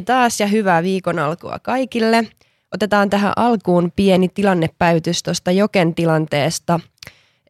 Moi 0.00 0.04
taas 0.04 0.40
ja 0.40 0.46
hyvää 0.46 0.82
viikon 0.82 1.18
alkua 1.18 1.58
kaikille. 1.62 2.24
Otetaan 2.74 3.10
tähän 3.10 3.32
alkuun 3.36 3.92
pieni 3.96 4.28
tilannepäytys 4.28 5.22
tuosta 5.22 5.50
Joken 5.50 5.94
tilanteesta. 5.94 6.80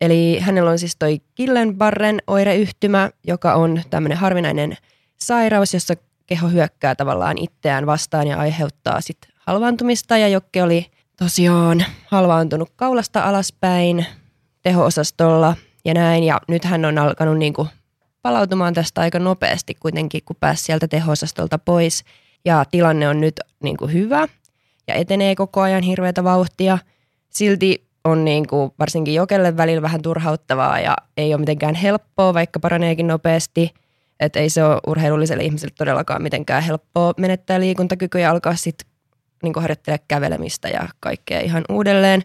Eli 0.00 0.38
hänellä 0.40 0.70
on 0.70 0.78
siis 0.78 0.96
toi 0.96 1.20
Killenbarren 1.34 2.18
oireyhtymä, 2.26 3.10
joka 3.26 3.54
on 3.54 3.82
tämmöinen 3.90 4.18
harvinainen 4.18 4.76
sairaus, 5.16 5.74
jossa 5.74 5.94
keho 6.26 6.48
hyökkää 6.48 6.94
tavallaan 6.94 7.38
itseään 7.38 7.86
vastaan 7.86 8.26
ja 8.26 8.38
aiheuttaa 8.38 9.00
sit 9.00 9.18
halvaantumista. 9.36 10.16
Ja 10.16 10.28
Jokke 10.28 10.62
oli 10.62 10.86
tosiaan 11.18 11.84
halvaantunut 12.06 12.70
kaulasta 12.76 13.22
alaspäin 13.22 14.06
teho-osastolla 14.62 15.54
ja 15.84 15.94
näin. 15.94 16.24
Ja 16.24 16.40
nyt 16.48 16.64
hän 16.64 16.84
on 16.84 16.98
alkanut 16.98 17.38
niinku 17.38 17.68
palautumaan 18.22 18.74
tästä 18.74 19.00
aika 19.00 19.18
nopeasti 19.18 19.74
kuitenkin, 19.74 20.22
kun 20.24 20.36
pääsi 20.40 20.64
sieltä 20.64 20.88
teho-osastolta 20.88 21.58
pois. 21.58 22.04
Ja 22.44 22.64
tilanne 22.70 23.08
on 23.08 23.20
nyt 23.20 23.40
niinku 23.62 23.86
hyvä 23.86 24.28
ja 24.88 24.94
etenee 24.94 25.34
koko 25.34 25.60
ajan 25.60 25.82
hirveätä 25.82 26.24
vauhtia. 26.24 26.78
Silti 27.30 27.84
on 28.04 28.24
niin 28.24 28.46
kuin 28.46 28.72
varsinkin 28.78 29.14
jokelle 29.14 29.56
välillä 29.56 29.82
vähän 29.82 30.02
turhauttavaa 30.02 30.80
ja 30.80 30.96
ei 31.16 31.34
ole 31.34 31.40
mitenkään 31.40 31.74
helppoa, 31.74 32.34
vaikka 32.34 32.60
paraneekin 32.60 33.06
nopeasti. 33.06 33.74
Että 34.20 34.40
ei 34.40 34.50
se 34.50 34.64
ole 34.64 34.80
urheilulliselle 34.86 35.44
ihmiselle 35.44 35.74
todellakaan 35.78 36.22
mitenkään 36.22 36.62
helppoa 36.62 37.14
menettää 37.16 37.60
liikuntakykyä 37.60 38.20
ja 38.20 38.30
alkaa 38.30 38.56
sitten 38.56 38.90
niin 39.42 39.52
harjoittelemaan 39.56 40.04
kävelemistä 40.08 40.68
ja 40.68 40.88
kaikkea 41.00 41.40
ihan 41.40 41.64
uudelleen. 41.68 42.22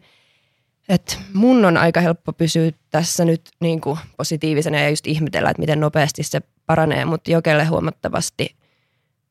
Et 0.89 1.19
mun 1.33 1.65
on 1.65 1.77
aika 1.77 2.01
helppo 2.01 2.33
pysyä 2.33 2.71
tässä 2.89 3.25
nyt 3.25 3.41
niin 3.59 3.81
kuin 3.81 3.99
positiivisena 4.17 4.79
ja 4.79 4.89
just 4.89 5.07
ihmetellä, 5.07 5.49
että 5.49 5.59
miten 5.59 5.79
nopeasti 5.79 6.23
se 6.23 6.41
paranee, 6.65 7.05
mutta 7.05 7.31
jokelle 7.31 7.65
huomattavasti 7.65 8.55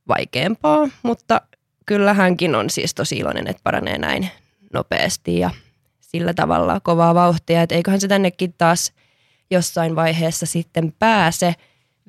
vaikeampaa, 0.09 0.89
mutta 1.03 1.41
kyllä 1.87 2.15
hänkin 2.15 2.55
on 2.55 2.71
siis 2.71 2.95
tosi 2.95 3.17
iloinen, 3.17 3.47
että 3.49 3.63
paranee 3.65 3.99
näin 3.99 4.29
nopeasti 4.73 5.39
ja 5.39 5.51
sillä 6.01 6.35
tavalla 6.35 6.81
kovaa 6.81 7.15
vauhtia, 7.15 7.63
että 7.63 7.75
eiköhän 7.75 8.01
se 8.01 8.09
tännekin 8.09 8.55
taas 8.59 8.93
jossain 9.51 9.97
vaiheessa 9.97 10.47
sitten 10.47 10.95
pääse 10.99 11.55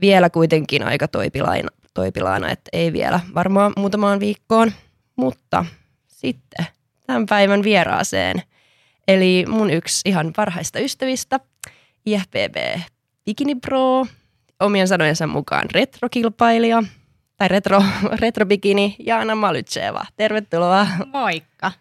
vielä 0.02 0.30
kuitenkin 0.30 0.84
aika 0.84 1.08
toipilaina, 1.08 1.70
toipilaana, 1.94 2.52
että 2.52 2.70
ei 2.74 2.94
vielä 2.94 3.20
varmaan 3.36 3.74
muutamaan 3.78 4.20
viikkoon, 4.20 4.72
mutta 5.16 5.66
sitten 6.08 6.66
tämän 7.08 7.26
päivän 7.26 7.64
vieraaseen. 7.64 8.44
Eli 9.08 9.46
mun 9.48 9.70
yksi 9.70 10.02
ihan 10.10 10.34
parhaista 10.36 10.80
ystävistä, 10.80 11.40
IFBB 12.06 12.82
Bikini 13.26 13.56
Pro, 13.56 14.06
omien 14.60 14.88
sanojensa 14.88 15.28
mukaan 15.28 15.68
retrokilpailija, 15.72 16.84
tai 17.38 17.48
retro, 17.48 17.84
retrobikini, 18.22 18.96
Jaana 19.00 19.36
Malytseva. 19.36 20.06
Tervetuloa. 20.18 20.88
Moikka. 21.14 21.72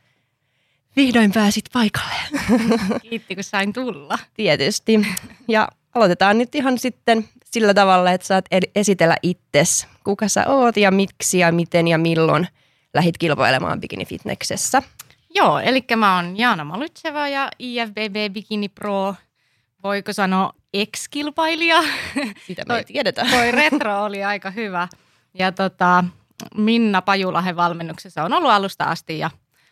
Vihdoin 0.96 1.32
pääsit 1.32 1.64
paikalle. 1.72 2.14
Kiitti, 3.02 3.34
kun 3.34 3.44
sain 3.44 3.72
tulla. 3.72 4.18
Tietysti. 4.34 5.06
Ja 5.48 5.68
aloitetaan 5.94 6.38
nyt 6.38 6.54
ihan 6.54 6.78
sitten 6.78 7.28
sillä 7.44 7.74
tavalla, 7.74 8.10
että 8.10 8.26
saat 8.26 8.44
esitellä 8.74 9.16
itses. 9.22 9.88
Kuka 10.04 10.28
sä 10.28 10.44
oot 10.48 10.76
ja 10.76 10.90
miksi 10.90 11.38
ja 11.38 11.52
miten 11.52 11.88
ja 11.88 11.98
milloin 11.98 12.48
lähit 12.94 13.18
kilpailemaan 13.18 13.80
Bikini 13.80 14.04
Fitneksessä? 14.04 14.82
Joo, 15.34 15.58
eli 15.58 15.84
mä 15.96 16.16
oon 16.16 16.38
Jaana 16.38 16.64
Malytseva 16.64 17.28
ja 17.28 17.48
IFBB 17.58 18.32
Bikini 18.32 18.68
Pro, 18.68 19.14
voiko 19.82 20.12
sanoa 20.12 20.52
ex-kilpailija. 20.74 21.82
Sitä 22.46 22.62
me 22.68 22.76
ei 22.76 22.84
tiedetä. 22.84 23.26
Toi 23.30 23.52
retro 23.62 24.04
oli 24.04 24.24
aika 24.24 24.50
hyvä. 24.50 24.88
Ja 25.34 25.52
tota, 25.52 26.04
Minna 26.56 27.02
Pajulahen 27.02 27.56
valmennuksessa 27.56 28.24
on 28.24 28.32
ollut 28.32 28.50
alusta 28.50 28.84
asti 28.84 29.18
ja 29.18 29.30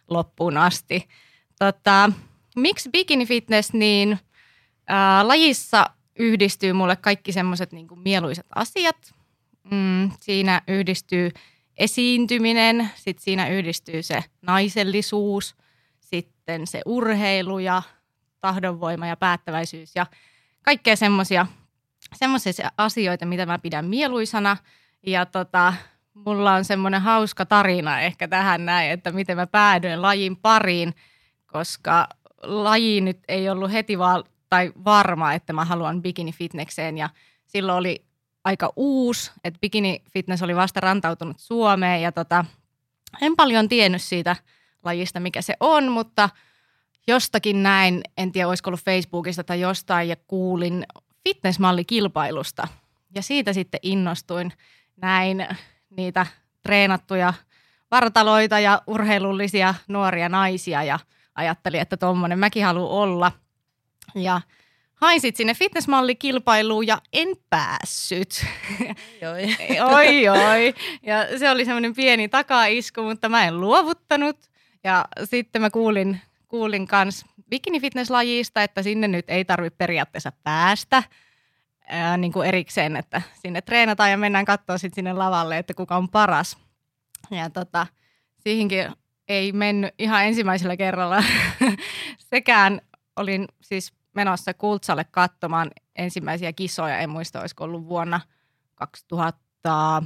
loppuun 0.09 0.57
asti. 0.57 1.09
Tota, 1.59 2.13
miksi 2.57 2.91
bikini 2.91 3.27
fitness, 3.27 3.73
niin 3.73 4.19
ää, 4.89 5.29
lajissa 5.29 5.91
yhdistyy 6.19 6.73
mulle 6.73 6.97
kaikki 6.97 7.33
semmoiset 7.33 7.73
niin 7.73 7.87
mieluiset 7.95 8.47
asiat. 8.55 9.15
Mm, 9.71 10.11
siinä 10.21 10.63
yhdistyy 10.69 11.31
esiintyminen, 11.77 12.91
sitten 12.95 13.25
siinä 13.25 13.49
yhdistyy 13.49 14.03
se 14.03 14.25
naisellisuus, 14.43 15.57
sitten 16.01 16.67
se 16.67 16.83
urheilu 16.87 17.59
ja 17.59 17.83
tahdonvoima 18.41 19.07
ja 19.07 19.17
päättäväisyys 19.17 19.93
ja 19.95 20.07
kaikkea 20.63 20.97
semmoisia 20.97 21.47
asioita, 22.77 23.27
mitä 23.27 23.47
mä 23.47 23.59
pidän 23.59 23.85
mieluisana. 23.85 24.57
Ja 25.07 25.27
tota, 25.27 25.75
mulla 26.15 26.55
on 26.55 26.65
semmoinen 26.65 27.01
hauska 27.01 27.47
tarina 27.47 28.01
ehkä 28.01 28.29
tähän 28.29 28.67
näin, 28.67 28.91
että 28.91 29.13
miten 29.13 29.37
mä 29.37 29.47
päädyin 29.47 30.03
lajin 30.03 30.37
pariin, 30.37 30.95
koska 31.47 32.09
laji 32.43 33.01
nyt 33.01 33.19
ei 33.29 33.51
ollut 33.51 33.73
heti 33.73 33.99
vaan, 33.99 34.25
tai 34.49 34.73
varma, 34.85 35.33
että 35.33 35.53
mä 35.53 35.65
haluan 35.65 36.03
bikini 36.03 36.33
fitnekseen. 36.33 36.99
Ja 36.99 37.11
silloin 37.47 37.79
oli 37.79 38.05
aika 38.45 38.73
uusi, 38.77 39.33
että 39.45 39.61
bikini 39.61 40.03
fitness 40.13 40.43
oli 40.43 40.57
vasta 40.57 40.81
rantautunut 40.81 41.39
Suomeen. 41.39 42.03
Ja 42.03 42.13
tota, 42.13 42.45
en 43.21 43.37
paljon 43.37 43.69
tiennyt 43.69 44.03
siitä 44.03 44.37
lajista, 44.85 45.21
mikä 45.21 45.43
se 45.43 45.55
on, 45.61 45.93
mutta 45.93 46.29
jostakin 47.07 47.63
näin, 47.63 48.01
en 48.17 48.33
tiedä 48.33 48.49
olisiko 48.49 48.71
ollut 48.71 48.85
Facebookista 48.85 49.45
tai 49.45 49.61
jostain 49.61 50.09
ja 50.09 50.17
kuulin 50.17 50.87
fitnessmallikilpailusta 51.25 52.69
ja 53.15 53.23
siitä 53.23 53.53
sitten 53.53 53.81
innostuin 53.83 54.53
näin 55.03 55.47
niitä 55.91 56.27
treenattuja 56.63 57.35
vartaloita 57.91 58.59
ja 58.59 58.83
urheilullisia 58.87 59.75
nuoria 59.89 60.29
naisia 60.29 60.83
ja 60.83 60.99
ajattelin, 61.35 61.81
että 61.81 61.97
tuommoinen 61.97 62.39
mäkin 62.39 62.65
haluan 62.65 62.91
olla. 62.91 63.33
Ja 64.15 64.41
hain 64.95 65.21
sitten 65.21 65.37
sinne 65.37 65.55
fitnessmallikilpailuun 65.55 66.87
ja 66.87 66.99
en 67.13 67.29
päässyt. 67.51 68.47
Oi. 69.33 69.43
oi, 69.81 70.29
oi. 70.49 70.75
Ja 71.03 71.39
se 71.39 71.51
oli 71.51 71.65
semmoinen 71.65 71.95
pieni 71.95 72.29
takaisku, 72.29 73.03
mutta 73.03 73.29
mä 73.29 73.45
en 73.45 73.61
luovuttanut. 73.61 74.37
Ja 74.85 75.05
sitten 75.25 75.63
mä 75.63 75.71
kuulin, 75.71 76.21
kuulin 76.49 76.87
kans 76.87 77.25
bikini 77.51 77.81
lajista 78.09 78.63
että 78.63 78.83
sinne 78.83 79.09
nyt 79.09 79.25
ei 79.29 79.45
tarvitse 79.45 79.77
periaatteessa 79.77 80.33
päästä 80.45 81.03
ää, 81.89 82.17
niin 82.17 82.33
kuin 82.33 82.49
erikseen, 82.49 82.97
että 82.97 83.23
sinne 83.43 83.61
treenataan 83.61 84.11
ja 84.11 84.17
mennään 84.17 84.45
katsoa 84.45 84.79
sitten 84.79 84.95
sinne 84.95 85.13
lavalle, 85.13 85.59
että 85.59 85.75
kuka 85.75 85.97
on 85.97 86.09
paras. 86.09 86.59
Ja 87.31 87.51
tota, 87.51 87.87
siihenkin 88.39 88.93
ei 89.29 89.53
mennyt 89.53 89.95
ihan 89.99 90.25
ensimmäisellä 90.25 90.77
kerralla. 90.77 91.25
Sekään 92.35 92.81
olin 93.17 93.49
siis 93.61 93.93
menossa 94.15 94.55
Kultsalle 94.55 95.05
katsomaan 95.05 95.71
ensimmäisiä 95.97 96.53
kisoja, 96.53 96.99
en 96.99 97.11
muista 97.11 97.41
olisiko 97.41 97.65
ollut 97.65 97.89
vuonna 97.89 98.21
2000, 98.75 100.03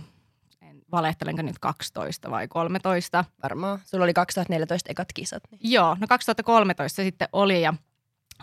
en 0.63 0.83
valehtelenko 0.93 1.43
nyt 1.43 1.59
12 1.59 2.31
vai 2.31 2.49
13. 2.49 3.25
Varmaan. 3.43 3.81
Sulla 3.85 4.05
oli 4.05 4.15
2014 4.15 4.91
ekat 4.91 5.13
kisat. 5.13 5.43
Niin. 5.51 5.61
Joo, 5.63 5.97
no 6.01 6.07
2013 6.07 7.03
sitten 7.03 7.29
oli 7.33 7.63
ja 7.63 7.75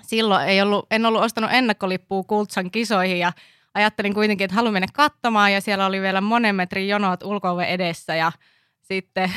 silloin 0.02 0.48
ei 0.48 0.62
ollut, 0.62 0.86
en 0.92 1.06
ollut 1.06 1.22
ostanut 1.22 1.50
ennakkolippua 1.54 2.24
Kultsan 2.24 2.72
kisoihin 2.72 3.20
ja 3.20 3.34
ajattelin 3.74 4.14
kuitenkin, 4.14 4.46
että 4.46 4.56
haluan 4.56 4.74
mennä 4.74 4.88
katsomaan 4.94 5.54
ja 5.54 5.62
siellä 5.62 5.86
oli 5.86 6.02
vielä 6.02 6.22
monen 6.22 6.56
metrin 6.56 6.88
jonot 6.88 7.24
ulkooven 7.24 7.68
edessä 7.68 8.16
ja 8.16 8.31
sitten 8.81 9.31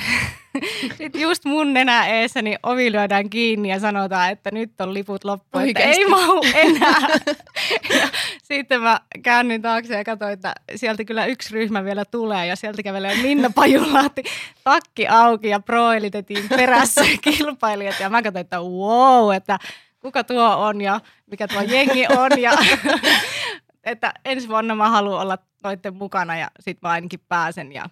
sit 0.98 1.14
just 1.14 1.44
mun 1.44 1.74
nenä 1.74 2.06
eessä 2.06 2.42
niin 2.42 2.58
ovi 2.62 2.92
lyödään 2.92 3.30
kiinni 3.30 3.68
ja 3.68 3.80
sanotaan, 3.80 4.30
että 4.30 4.50
nyt 4.50 4.80
on 4.80 4.94
liput 4.94 5.24
loppu, 5.24 5.58
että 5.58 5.80
ei 5.80 6.06
mahu 6.06 6.44
enää. 6.54 7.08
ja 8.00 8.08
sitten 8.42 8.82
mä 8.82 9.00
käännyin 9.22 9.62
taakse 9.62 9.94
ja 9.94 10.04
katsoin, 10.04 10.32
että 10.32 10.54
sieltä 10.74 11.04
kyllä 11.04 11.26
yksi 11.26 11.54
ryhmä 11.54 11.84
vielä 11.84 12.04
tulee 12.04 12.46
ja 12.46 12.56
sieltä 12.56 12.82
kävelee 12.82 13.22
Minna 13.22 13.50
Pajulahti 13.54 14.22
takki 14.64 15.08
auki 15.08 15.48
ja 15.48 15.60
proelitettiin 15.60 16.48
perässä 16.48 17.04
kilpailijat 17.24 18.00
ja 18.00 18.10
mä 18.10 18.22
katsoin, 18.22 18.40
että 18.40 18.60
wow, 18.60 19.34
että 19.34 19.58
kuka 20.06 20.24
tuo 20.24 20.56
on 20.56 20.80
ja 20.80 21.00
mikä 21.26 21.48
tuo 21.48 21.60
jengi 21.62 22.06
on. 22.06 22.40
Ja 22.40 22.52
että 23.84 24.14
ensi 24.24 24.48
vuonna 24.48 24.74
mä 24.74 24.90
haluan 24.90 25.22
olla 25.22 25.38
noiden 25.64 25.94
mukana 25.94 26.36
ja 26.36 26.50
sitten 26.60 26.88
mä 26.88 26.90
ainakin 26.90 27.20
pääsen 27.28 27.72
ja 27.72 27.88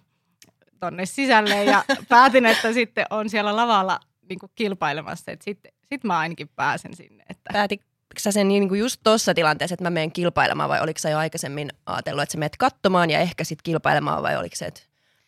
tonne 0.79 1.05
sisälle. 1.05 1.63
Ja 1.63 1.83
päätin, 2.09 2.45
että 2.45 2.73
sitten 2.73 3.05
on 3.09 3.29
siellä 3.29 3.55
lavalla 3.55 3.99
niin 4.29 4.39
kuin 4.39 4.51
kilpailemassa, 4.55 5.31
että 5.31 5.43
sitten 5.43 5.71
sit 5.83 6.03
mä 6.03 6.19
ainakin 6.19 6.49
pääsen 6.55 6.95
sinne. 6.95 7.23
Että. 7.29 7.53
Päätitkö 7.53 7.85
sä 8.19 8.31
sen 8.31 8.47
niin 8.47 8.69
kuin 8.69 8.79
just 8.79 9.01
tuossa 9.03 9.33
tilanteessa, 9.33 9.73
että 9.73 9.83
mä 9.83 9.89
menen 9.89 10.11
kilpailemaan 10.11 10.69
vai 10.69 10.81
oliko 10.81 10.99
sä 10.99 11.09
jo 11.09 11.17
aikaisemmin 11.17 11.69
ajatellut, 11.85 12.23
että 12.23 12.33
sä 12.33 12.37
menet 12.37 12.57
katsomaan 12.57 13.09
ja 13.09 13.19
ehkä 13.19 13.43
sitten 13.43 13.63
kilpailemaan 13.63 14.23
vai 14.23 14.37
oliko 14.37 14.55
se, 14.55 14.65
että 14.65 14.81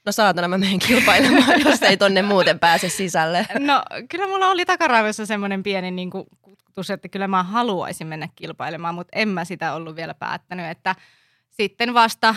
no 0.07 0.11
saatana 0.11 0.47
mä 0.47 0.57
menen 0.57 0.79
kilpailemaan, 0.79 1.61
jos 1.65 1.83
ei 1.83 1.97
tonne 1.97 2.21
muuten 2.21 2.59
pääse 2.59 2.89
sisälle. 2.89 3.45
No 3.59 3.83
kyllä 4.09 4.27
mulla 4.27 4.47
oli 4.49 4.65
takaraivossa 4.65 5.25
semmoinen 5.25 5.63
pieni 5.63 5.91
niin 5.91 6.09
kuin, 6.09 6.25
kuttus, 6.41 6.89
että 6.89 7.09
kyllä 7.09 7.27
mä 7.27 7.43
haluaisin 7.43 8.07
mennä 8.07 8.29
kilpailemaan, 8.35 8.95
mutta 8.95 9.19
en 9.19 9.29
mä 9.29 9.45
sitä 9.45 9.73
ollut 9.73 9.95
vielä 9.95 10.13
päättänyt, 10.13 10.65
että 10.65 10.95
sitten 11.49 11.93
vasta 11.93 12.35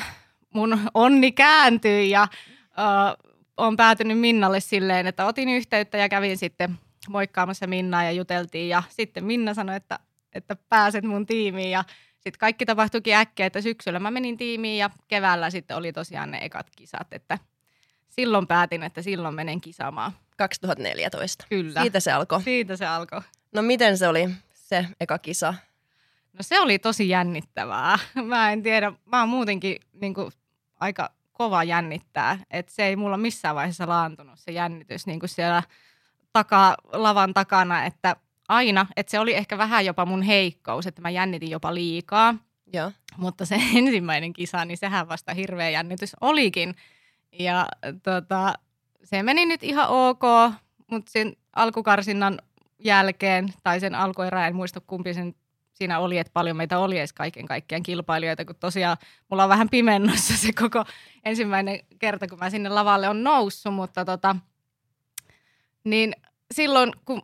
mun 0.54 0.78
onni 0.94 1.32
kääntyi 1.32 2.10
ja 2.10 2.22
äh, 2.22 3.16
olen 3.56 3.76
päätynyt 3.76 4.18
Minnalle 4.18 4.60
silleen, 4.60 5.06
että 5.06 5.26
otin 5.26 5.48
yhteyttä 5.48 5.98
ja 5.98 6.08
kävin 6.08 6.38
sitten 6.38 6.78
moikkaamassa 7.08 7.66
Minnaa 7.66 8.04
ja 8.04 8.12
juteltiin. 8.12 8.68
Ja 8.68 8.82
sitten 8.88 9.24
Minna 9.24 9.54
sanoi, 9.54 9.76
että, 9.76 9.98
että 10.32 10.56
pääset 10.68 11.04
mun 11.04 11.26
tiimiin 11.26 11.70
ja 11.70 11.84
sitten 12.14 12.38
kaikki 12.38 12.66
tapahtuikin 12.66 13.14
äkkiä, 13.14 13.46
että 13.46 13.60
syksyllä 13.60 13.98
mä 13.98 14.10
menin 14.10 14.36
tiimiin 14.36 14.78
ja 14.78 14.90
keväällä 15.08 15.50
sitten 15.50 15.76
oli 15.76 15.92
tosiaan 15.92 16.30
ne 16.30 16.38
ekat 16.42 16.66
kisat, 16.76 17.12
että 17.12 17.38
silloin 18.10 18.46
päätin, 18.46 18.82
että 18.82 19.02
silloin 19.02 19.34
menen 19.34 19.60
kisaamaan. 19.60 20.12
2014. 20.36 21.46
Kyllä. 21.48 21.80
Siitä 21.80 22.00
se 22.00 22.12
alkoi. 22.12 22.42
Siitä 22.42 22.76
se 22.76 22.86
alkoi. 22.86 23.20
No 23.52 23.62
miten 23.62 23.98
se 23.98 24.08
oli 24.08 24.30
se 24.54 24.86
eka 25.00 25.18
kisa? 25.18 25.54
No 26.32 26.38
se 26.40 26.60
oli 26.60 26.78
tosi 26.78 27.08
jännittävää. 27.08 27.98
Mä 28.24 28.52
en 28.52 28.62
tiedä, 28.62 28.92
mä 29.04 29.20
oon 29.20 29.28
muutenkin 29.28 29.76
niin 30.00 30.14
kuin, 30.14 30.32
aika 30.80 31.10
kova 31.32 31.64
jännittää, 31.64 32.38
että 32.50 32.72
se 32.72 32.84
ei 32.84 32.96
mulla 32.96 33.16
missään 33.16 33.56
vaiheessa 33.56 33.88
laantunut 33.88 34.38
se 34.38 34.52
jännitys 34.52 35.06
niin 35.06 35.20
kuin 35.20 35.30
siellä 35.30 35.62
taka, 36.32 36.74
lavan 36.92 37.34
takana, 37.34 37.84
että 37.84 38.16
aina, 38.48 38.86
että 38.96 39.10
se 39.10 39.18
oli 39.18 39.34
ehkä 39.34 39.58
vähän 39.58 39.84
jopa 39.84 40.06
mun 40.06 40.22
heikkous, 40.22 40.86
että 40.86 41.02
mä 41.02 41.10
jännitin 41.10 41.50
jopa 41.50 41.74
liikaa. 41.74 42.34
Joo. 42.72 42.92
Mutta 43.16 43.44
se 43.44 43.54
ensimmäinen 43.74 44.32
kisa, 44.32 44.64
niin 44.64 44.78
sehän 44.78 45.08
vasta 45.08 45.34
hirveä 45.34 45.70
jännitys 45.70 46.16
olikin. 46.20 46.74
Ja 47.38 47.66
tota, 48.02 48.54
se 49.04 49.22
meni 49.22 49.46
nyt 49.46 49.62
ihan 49.62 49.88
ok, 49.88 50.22
mutta 50.90 51.12
sen 51.12 51.36
alkukarsinnan 51.56 52.38
jälkeen, 52.78 53.48
tai 53.62 53.80
sen 53.80 53.94
alkuerä, 53.94 54.46
en 54.46 54.56
muista 54.56 54.80
kumpi 54.80 55.14
sen 55.14 55.34
siinä 55.72 55.98
oli, 55.98 56.18
että 56.18 56.32
paljon 56.32 56.56
meitä 56.56 56.78
oli 56.78 56.98
edes 56.98 57.12
kaiken 57.12 57.46
kaikkiaan 57.46 57.82
kilpailijoita, 57.82 58.44
kun 58.44 58.56
tosiaan 58.60 58.96
mulla 59.30 59.42
on 59.42 59.48
vähän 59.48 59.68
pimennossa 59.68 60.36
se 60.36 60.52
koko 60.52 60.84
ensimmäinen 61.24 61.80
kerta, 61.98 62.26
kun 62.28 62.38
mä 62.38 62.50
sinne 62.50 62.68
lavalle 62.68 63.08
on 63.08 63.24
noussut, 63.24 63.74
mutta 63.74 64.04
tota, 64.04 64.36
niin 65.84 66.12
silloin 66.54 66.92
kun 67.04 67.22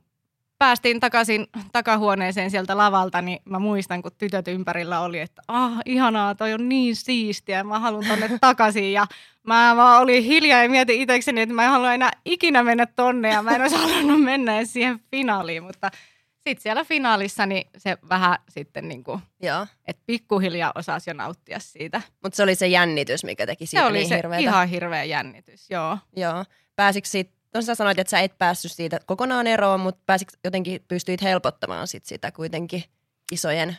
päästiin 0.58 1.00
takaisin 1.00 1.46
takahuoneeseen 1.72 2.50
sieltä 2.50 2.76
lavalta, 2.76 3.22
niin 3.22 3.38
mä 3.44 3.58
muistan, 3.58 4.02
kun 4.02 4.12
tytöt 4.18 4.48
ympärillä 4.48 5.00
oli, 5.00 5.20
että 5.20 5.42
ah, 5.48 5.72
ihanaa, 5.86 6.34
toi 6.34 6.52
on 6.54 6.68
niin 6.68 6.96
siistiä, 6.96 7.64
mä 7.64 7.78
haluan 7.78 8.04
tonne 8.08 8.28
takaisin. 8.40 8.92
Ja 8.92 9.06
mä 9.42 9.74
vaan 9.76 10.02
olin 10.02 10.24
hiljaa 10.24 10.62
ja 10.62 10.68
mietin 10.70 11.00
itsekseni, 11.00 11.40
että 11.40 11.54
mä 11.54 11.64
en 11.64 11.70
halua 11.70 11.94
enää 11.94 12.10
ikinä 12.24 12.62
mennä 12.62 12.86
tonne 12.86 13.28
ja 13.28 13.42
mä 13.42 13.50
en 13.50 13.60
olisi 13.62 13.76
halunnut 13.86 14.22
mennä 14.22 14.56
edes 14.56 14.72
siihen 14.72 15.00
finaaliin, 15.10 15.62
mutta 15.62 15.90
sitten 16.34 16.62
siellä 16.62 16.84
finaalissa 16.84 17.46
niin 17.46 17.68
se 17.78 17.98
vähän 18.08 18.38
sitten 18.48 18.88
niin 18.88 19.04
kuin, 19.04 19.20
Joo. 19.42 19.66
että 19.86 20.02
pikkuhiljaa 20.06 20.72
osasi 20.74 21.10
jo 21.10 21.14
nauttia 21.14 21.58
siitä. 21.60 22.02
Mutta 22.22 22.36
se 22.36 22.42
oli 22.42 22.54
se 22.54 22.66
jännitys, 22.66 23.24
mikä 23.24 23.46
teki 23.46 23.66
siitä 23.66 23.82
se 23.82 23.90
oli 23.90 23.98
niin 23.98 24.08
se 24.08 24.16
hirveätä. 24.16 24.42
ihan 24.42 24.68
hirveä 24.68 25.04
jännitys, 25.04 25.70
joo. 25.70 25.98
Joo. 26.16 26.44
Pääsikö 26.76 27.08
siitä, 27.08 27.35
no 27.56 27.62
sä 27.62 27.74
sanoit, 27.74 27.98
että 27.98 28.10
sä 28.10 28.20
et 28.20 28.38
päässyt 28.38 28.72
siitä 28.72 29.00
kokonaan 29.06 29.46
eroon, 29.46 29.80
mutta 29.80 30.02
pääsikö 30.06 30.32
jotenkin, 30.44 30.84
pystyit 30.88 31.22
helpottamaan 31.22 31.88
sit 31.88 32.04
sitä 32.04 32.32
kuitenkin 32.32 32.84
isojen 33.32 33.76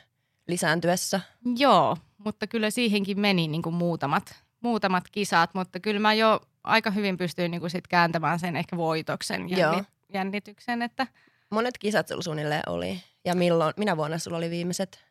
lisääntyessä? 0.48 1.20
Joo, 1.58 1.98
mutta 2.18 2.48
kyllä 2.48 2.70
siihenkin 2.70 3.20
meni 3.20 3.48
niin 3.48 3.62
kuin 3.62 3.76
muutamat, 3.76 4.36
muutamat 4.62 5.04
kisat, 5.12 5.54
mutta 5.54 5.80
kyllä 5.80 6.00
mä 6.00 6.14
jo 6.14 6.42
aika 6.64 6.92
hyvin 6.92 7.18
pystyin 7.18 7.52
niin 7.52 7.62
kuin 7.62 7.72
sit 7.72 7.88
kääntämään 7.88 8.40
sen 8.40 8.56
ehkä 8.56 8.78
voitoksen 8.78 9.50
Joo. 9.50 9.60
jänni, 9.60 9.84
jännityksen. 10.14 10.82
Että, 10.82 11.08
Monet 11.50 11.78
kisat 11.78 12.08
sulla 12.08 12.22
suunnilleen 12.22 12.64
oli. 12.68 13.02
Ja 13.26 13.36
milloin, 13.36 13.74
minä 13.78 13.98
vuonna 13.98 14.18
sulla 14.18 14.38
oli 14.38 14.50
viimeiset? 14.50 15.06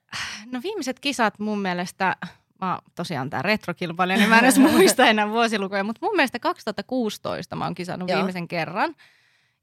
no 0.53 0.61
viimeiset 0.63 1.01
kisat 1.01 1.39
mun 1.39 1.59
mielestä, 1.59 2.17
mä 2.61 2.73
oon 2.73 2.83
tosiaan 2.95 3.31
tää 3.31 3.43
retrokilpailija, 3.43 4.19
niin 4.19 4.29
mä 4.29 4.39
en 4.39 4.45
edes 4.45 4.59
muista 4.59 5.07
enää 5.07 5.29
vuosilukuja, 5.31 5.85
mutta 5.85 6.07
mun 6.07 6.17
mielestä 6.17 6.39
2016 6.39 7.57
mä 7.57 7.65
oon 7.65 7.75
kisannut 7.75 8.09
Joo. 8.09 8.17
viimeisen 8.17 8.49
kerran. 8.49 8.95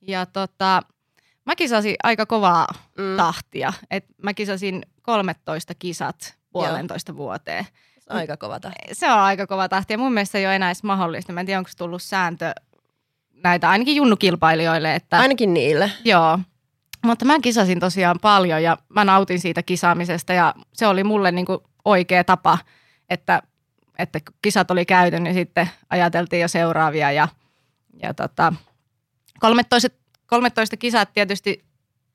Ja 0.02 0.26
tota, 0.26 0.82
mä 1.46 1.56
kisasin 1.56 1.96
aika 2.04 2.26
kovaa 2.26 2.68
Mm. 2.98 3.18
tahtia. 3.18 3.74
Et 3.92 4.06
mä 4.24 4.34
kisasin 4.34 4.86
13 5.02 5.74
kisat 5.80 6.36
puolentoista 6.52 7.16
vuoteen. 7.18 7.66
Se 8.00 8.14
on 8.14 8.18
aika 8.18 8.38
kova 8.38 8.60
tahti. 8.60 8.78
Se 8.94 9.12
on 9.12 9.20
aika 9.20 9.48
kova 9.48 9.70
tahti 9.70 9.94
ja 9.94 9.98
mun 9.98 10.14
mielestä 10.14 10.38
ei 10.38 10.46
ole 10.46 10.56
enää 10.56 10.70
edes 10.70 10.84
mahdollista. 10.84 11.34
Mä 11.34 11.40
en 11.40 11.46
tiedä, 11.46 11.58
onko 11.60 11.70
se 11.70 11.78
tullut 11.78 12.02
sääntö 12.04 12.54
näitä 13.44 13.70
ainakin 13.70 13.96
junnukilpailijoille. 13.96 14.96
Että, 14.96 15.20
Ainakin 15.20 15.54
niille. 15.54 15.92
Joo. 16.06 16.40
Mutta 17.06 17.26
mä 17.26 17.40
kisasin 17.40 17.80
tosiaan 17.80 18.20
paljon 18.22 18.64
ja 18.64 18.78
mä 18.90 19.06
nautin 19.06 19.40
siitä 19.40 19.64
kisaamisesta 19.64 20.34
ja 20.34 20.54
se 20.74 20.88
oli 20.88 21.04
mulle 21.04 21.32
niinku 21.32 21.64
oikea 21.86 22.24
tapa, 22.24 22.58
että, 23.14 23.42
että 24.00 24.20
kun 24.20 24.36
kisat 24.42 24.72
oli 24.72 24.86
käyty, 24.86 25.20
niin 25.20 25.34
sitten 25.34 25.70
ajateltiin 25.90 26.42
jo 26.42 26.48
seuraavia 26.48 27.12
ja, 27.12 27.28
ja 28.04 28.14
tota, 28.14 28.54
13, 29.40 29.90
13 30.28 30.78
kisat 30.78 31.14
tietysti 31.14 31.64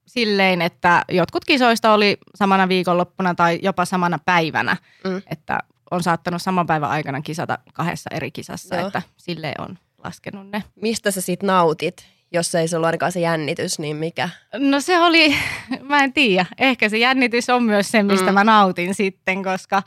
silleen, 0.07 0.63
että 0.63 1.05
jotkut 1.09 1.45
kisoista 1.45 1.93
oli 1.93 2.19
samana 2.35 2.69
viikonloppuna 2.69 3.35
tai 3.35 3.59
jopa 3.63 3.85
samana 3.85 4.19
päivänä, 4.25 4.77
Mm. 5.05 5.23
että 5.27 5.59
on 5.91 6.03
saattanut 6.03 6.43
saman 6.43 6.67
päivän 6.67 6.91
aikana 6.91 7.21
kisata 7.23 7.59
kahdessa 7.75 8.11
eri 8.15 8.31
kisassa, 8.31 8.77
Joo. 8.77 8.87
että 8.87 9.03
silleen 9.17 9.61
on 9.61 9.79
laskenut 10.05 10.51
ne. 10.51 10.65
Mistä 10.83 11.11
sä 11.11 11.21
sit 11.21 11.43
nautit? 11.43 12.07
Jos 12.33 12.55
ei 12.55 12.69
se 12.69 12.77
ollut 12.77 12.87
ainakaan 12.87 13.13
se 13.13 13.21
jännitys, 13.21 13.79
niin 13.79 13.97
mikä? 13.97 14.29
No 14.59 14.81
se 14.81 14.99
oli, 15.01 15.37
mä 15.89 16.05
en 16.05 16.13
tiedä, 16.13 16.47
ehkä 16.59 16.89
se 16.89 16.99
jännitys 16.99 17.49
on 17.51 17.63
myös 17.63 17.91
se, 17.91 18.03
mistä 18.03 18.25
Mm. 18.27 18.31
mm. 18.31 18.35
mä 18.35 18.45
nautin 18.45 18.95
sitten, 18.95 19.45
koska, 19.45 19.83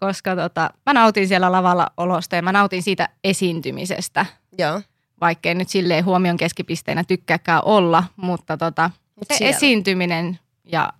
koska 0.00 0.36
tota, 0.36 0.70
mä 0.86 0.92
nautin 0.92 1.28
siellä 1.28 1.52
lavalla 1.52 1.86
olosta 1.96 2.36
ja 2.36 2.42
mä 2.42 2.52
nautin 2.52 2.82
siitä 2.82 3.08
esiintymisestä, 3.24 4.26
Joo. 4.58 4.82
vaikkei 5.20 5.54
nyt 5.54 5.68
silleen 5.68 6.04
huomion 6.04 6.36
keskipisteenä 6.36 7.04
tykkääkään 7.04 7.62
olla, 7.64 8.04
mutta 8.16 8.56
tota, 8.56 8.90
Mut 9.16 9.28
se 9.28 9.36
siellä. 9.36 9.56
esiintyminen 9.56 10.38
ja 10.64 10.92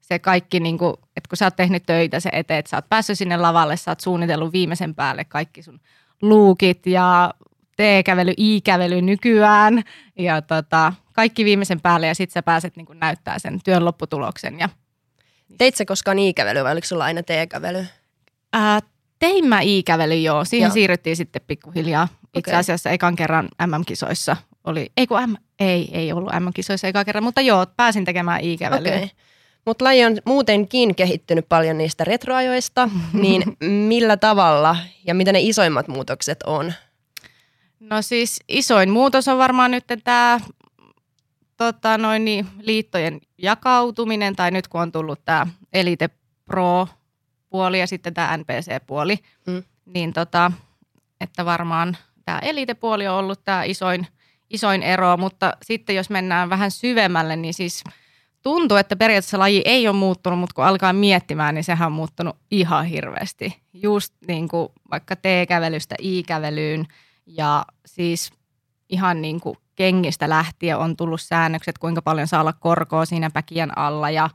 se 0.00 0.18
kaikki, 0.18 0.60
niin 0.60 0.78
kuin, 0.78 0.94
että 1.16 1.28
kun 1.28 1.36
sä 1.36 1.46
oot 1.46 1.56
tehnyt 1.56 1.82
töitä 1.86 2.20
se 2.20 2.30
eteen, 2.32 2.58
että 2.58 2.70
sä 2.70 2.76
oot 2.76 2.88
päässyt 2.88 3.18
sinne 3.18 3.36
lavalle, 3.36 3.76
sä 3.76 3.90
oot 3.90 4.00
suunnitellut 4.00 4.52
viimeisen 4.52 4.94
päälle 4.94 5.24
kaikki 5.24 5.62
sun 5.62 5.80
luukit 6.22 6.86
ja 6.86 7.34
T-kävely, 7.76 8.32
I-kävely 8.36 9.02
nykyään 9.02 9.82
ja 10.18 10.42
tota, 10.42 10.92
kaikki 11.12 11.44
viimeisen 11.44 11.80
päälle 11.80 12.06
ja 12.06 12.14
sitten 12.14 12.32
sä 12.32 12.42
pääset 12.42 12.76
niin 12.76 12.86
kuin 12.86 13.00
näyttää 13.00 13.38
sen 13.38 13.60
työn 13.64 13.84
lopputuloksen. 13.84 14.58
Ja, 14.58 14.68
Teit 15.58 15.76
sä 15.76 15.84
koskaan 15.84 16.18
i-kävelyä 16.18 16.64
vai 16.64 16.72
oliko 16.72 16.86
sulla 16.86 17.04
aina 17.04 17.22
T-kävely? 17.22 17.86
Ää, 18.52 18.80
tein 19.18 19.44
mä 19.44 19.60
I-kävely 19.60 20.14
joo, 20.14 20.44
siihen 20.44 20.66
Joo. 20.66 20.74
siirryttiin 20.74 21.16
sitten 21.16 21.42
pikkuhiljaa. 21.46 22.08
Itse 22.34 22.50
Okei. 22.50 22.60
asiassa 22.60 22.90
ekan 22.90 23.16
kerran 23.16 23.48
MM-kisoissa 23.66 24.36
oli, 24.64 24.92
ei 24.96 25.06
kun 25.06 25.30
M, 25.30 25.34
ei, 25.60 25.88
ei 25.92 26.12
ollut 26.12 26.32
MM-kisoissa 26.40 26.88
ekan 26.88 27.04
kerran, 27.04 27.24
mutta 27.24 27.40
joo, 27.40 27.66
pääsin 27.76 28.04
tekemään 28.04 28.44
I-kävelyä. 28.44 28.96
Okei. 28.96 29.10
Mutta 29.66 29.84
laji 29.84 30.04
on 30.04 30.16
muutenkin 30.24 30.94
kehittynyt 30.94 31.48
paljon 31.48 31.78
niistä 31.78 32.04
retroajoista, 32.04 32.88
niin 33.12 33.42
millä 33.60 34.16
tavalla 34.16 34.76
ja 35.06 35.14
mitä 35.14 35.32
ne 35.32 35.40
isoimmat 35.40 35.88
muutokset 35.88 36.42
on? 36.42 36.72
No 37.80 38.02
siis 38.02 38.40
isoin 38.48 38.90
muutos 38.90 39.28
on 39.28 39.38
varmaan 39.38 39.70
nyt 39.70 39.84
tämä 40.04 40.40
tota, 41.56 41.98
noin 41.98 42.24
niin, 42.24 42.46
liittojen 42.60 43.20
jakautuminen, 43.38 44.36
tai 44.36 44.50
nyt 44.50 44.68
kun 44.68 44.80
on 44.80 44.92
tullut 44.92 45.20
tämä 45.24 45.46
Elite 45.72 46.10
Pro-puoli 47.50 47.80
ja 47.80 47.86
sitten 47.86 48.14
tämä 48.14 48.36
NPC-puoli, 48.36 49.18
Mm. 49.46 49.52
mm. 49.52 49.62
niin 49.86 50.12
tota, 50.12 50.52
että 51.20 51.44
varmaan 51.44 51.96
tämä 52.24 52.38
Elite-puoli 52.38 53.08
on 53.08 53.14
ollut 53.14 53.44
tämä 53.44 53.64
isoin, 53.64 54.06
isoin 54.50 54.82
ero, 54.82 55.16
mutta 55.16 55.52
sitten 55.62 55.96
jos 55.96 56.10
mennään 56.10 56.50
vähän 56.50 56.70
syvemmälle, 56.70 57.36
niin 57.36 57.54
siis 57.54 57.84
tuntuu, 58.42 58.76
että 58.76 58.96
periaatteessa 58.96 59.38
laji 59.38 59.62
ei 59.64 59.88
ole 59.88 59.96
muuttunut, 59.96 60.38
mutta 60.38 60.54
kun 60.54 60.64
alkaa 60.64 60.92
miettimään, 60.92 61.54
niin 61.54 61.64
sehän 61.64 61.86
on 61.86 61.92
muuttunut 61.92 62.36
ihan 62.50 62.84
hirveästi. 62.86 63.62
Just 63.72 64.14
niin 64.28 64.48
kuin 64.48 64.68
vaikka 64.90 65.16
T-kävelystä 65.16 65.94
I-kävelyyn 66.02 66.86
ja 67.26 67.64
siis 67.86 68.32
ihan 68.88 69.22
niin 69.22 69.40
kuin 69.40 69.56
kengistä 69.74 70.28
lähtien 70.28 70.78
on 70.78 70.96
tullut 70.96 71.20
säännökset, 71.20 71.78
kuinka 71.78 72.02
paljon 72.02 72.26
saa 72.28 72.40
olla 72.40 72.52
korkoa 72.52 73.04
siinä 73.04 73.30
päkiän 73.30 73.78
alla 73.78 74.10
ja 74.10 74.30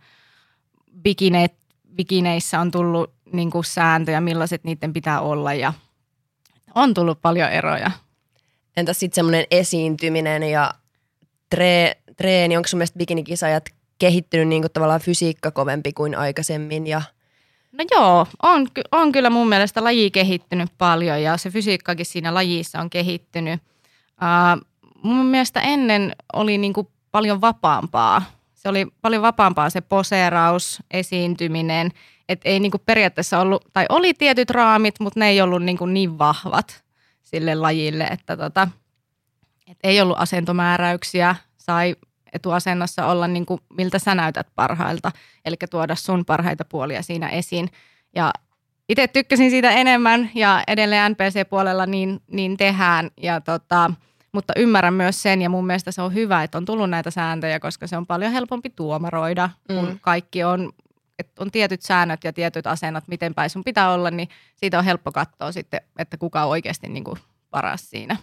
bikineet, 1.02 1.63
bikineissä 1.96 2.60
on 2.60 2.72
tullut 2.72 3.14
niin 3.32 3.52
kuin 3.52 3.66
sääntöjä, 3.66 4.22
millaiset 4.22 4.64
niiden 4.64 4.94
pitää 4.94 5.22
olla 5.22 5.54
ja 5.54 5.74
on 6.76 6.94
tullut 6.94 7.22
paljon 7.22 7.50
eroja. 7.50 7.92
Entäs 8.78 9.00
sitten 9.00 9.16
semmoinen 9.16 9.46
esiintyminen 9.52 10.44
ja 10.44 10.74
tre, 11.50 11.92
treeni, 12.18 12.58
onko 12.58 12.68
sun 12.68 12.78
mielestä 12.78 12.98
bikinikisajat 12.98 13.64
kehittynyt 14.00 14.48
niin 14.48 14.62
kuin 14.62 14.72
tavallaan 14.72 15.02
fysiikka 15.02 15.52
kovempi 15.52 15.94
kuin 15.94 16.16
aikaisemmin 16.16 16.88
ja 16.88 17.02
No 17.74 17.86
joo, 17.92 18.28
on, 18.44 18.68
on 18.92 19.12
kyllä 19.12 19.30
mun 19.30 19.50
mielestä 19.50 19.84
laji 19.84 20.12
kehittynyt 20.12 20.70
paljon 20.78 21.22
ja 21.22 21.38
se 21.38 21.50
fysiikkakin 21.50 22.06
siinä 22.06 22.34
lajissa 22.34 22.80
on 22.80 22.90
kehittynyt. 22.90 23.62
Uh, 24.04 24.66
mun 25.04 25.26
mielestä 25.26 25.62
ennen 25.62 26.16
oli 26.34 26.58
niinku 26.58 26.92
paljon 27.12 27.42
vapaampaa. 27.42 28.22
Se 28.64 28.70
oli 28.70 28.88
paljon 29.02 29.22
vapaampaa 29.22 29.70
se 29.70 29.82
poseeraus, 29.82 30.84
esiintyminen. 30.92 31.92
Et 32.30 32.42
ei 32.46 32.60
niinku 32.60 32.78
periaatteessa 32.78 33.40
ollut, 33.40 33.66
tai 33.74 33.86
oli 33.90 34.14
tietyt 34.14 34.50
raamit, 34.50 35.00
mutta 35.00 35.20
ne 35.20 35.30
ei 35.30 35.42
ollut 35.42 35.64
niinku 35.64 35.86
niin 35.86 36.18
vahvat 36.18 36.84
sille 37.22 37.56
lajille, 37.56 38.04
että 38.04 38.38
tota, 38.38 38.68
Et 39.72 39.78
ei 39.84 40.02
ollut 40.02 40.18
asentomääräyksiä, 40.20 41.36
sai 41.58 41.96
etuasennossa 42.34 43.06
olla 43.06 43.28
niin 43.28 43.46
kuin, 43.46 43.60
miltä 43.78 44.00
sä 44.00 44.16
näytät 44.16 44.48
parhailta, 44.56 45.12
eli 45.46 45.56
tuoda 45.70 45.96
sun 45.96 46.26
parhaita 46.26 46.66
puolia 46.66 47.02
siinä 47.02 47.30
esiin. 47.30 47.70
Ja 48.16 48.32
itse 48.90 49.08
tykkäsin 49.08 49.50
siitä 49.50 49.72
enemmän 49.72 50.30
ja 50.36 50.64
edelleen 50.68 51.12
NPC-puolella 51.12 51.86
niin, 51.86 52.20
niin 52.32 52.58
tehdään. 52.58 53.12
Ja 53.22 53.42
tota, 53.42 53.92
mutta 54.34 54.54
ymmärrän 54.58 54.94
myös 54.94 55.22
sen 55.22 55.42
ja 55.42 55.50
mun 55.50 55.66
mielestä 55.66 55.92
se 55.92 56.02
on 56.02 56.14
hyvä, 56.14 56.44
että 56.44 56.58
on 56.58 56.66
tullut 56.66 56.90
näitä 56.90 57.12
sääntöjä, 57.12 57.60
koska 57.60 57.88
se 57.88 57.98
on 57.98 58.08
paljon 58.08 58.32
helpompi 58.32 58.70
tuomaroida, 58.70 59.50
kun 59.68 59.90
mm. 59.90 60.00
kaikki 60.02 60.44
on, 60.44 60.74
että 61.20 61.44
on 61.44 61.52
tietyt 61.52 61.82
säännöt 61.82 62.24
ja 62.24 62.34
tietyt 62.34 62.68
asennot, 62.68 63.08
miten 63.08 63.34
päin 63.34 63.50
sun 63.50 63.64
pitää 63.64 63.92
olla, 63.92 64.12
niin 64.12 64.30
siitä 64.56 64.80
on 64.80 64.86
helppo 64.86 65.12
katsoa 65.12 65.52
sitten, 65.52 65.82
että 65.98 66.18
kuka 66.18 66.44
on 66.44 66.50
oikeasti 66.50 66.90
niin 66.90 67.04
kuin 67.04 67.20
paras 67.50 67.90
siinä 67.90 68.18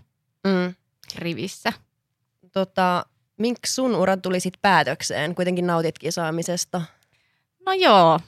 mm. 0.44 0.74
rivissä. 1.18 1.72
Tota, 2.52 3.06
miksi 3.36 3.74
sun 3.74 3.94
ura 3.94 4.16
tuli 4.16 4.40
sitten 4.40 4.60
päätökseen? 4.62 5.34
Kuitenkin 5.34 5.66
nautit 5.66 5.98
kisaamisesta. 5.98 6.82
No 7.66 7.72
joo, 7.72 8.20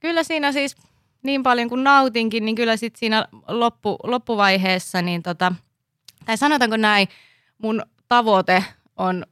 kyllä 0.00 0.22
siinä 0.22 0.52
siis 0.52 0.76
niin 1.22 1.42
paljon 1.42 1.68
kuin 1.68 1.84
nautinkin, 1.84 2.44
niin 2.44 2.54
kyllä 2.54 2.76
sitten 2.76 2.98
siinä 2.98 3.26
loppu, 3.48 3.96
loppuvaiheessa, 4.02 5.02
niin 5.02 5.22
tota, 5.22 5.52
tai 6.24 6.36
sanotaanko 6.36 6.76
näin, 6.76 7.08
mun 7.62 7.82
tavoite 8.08 8.64
on 8.96 9.24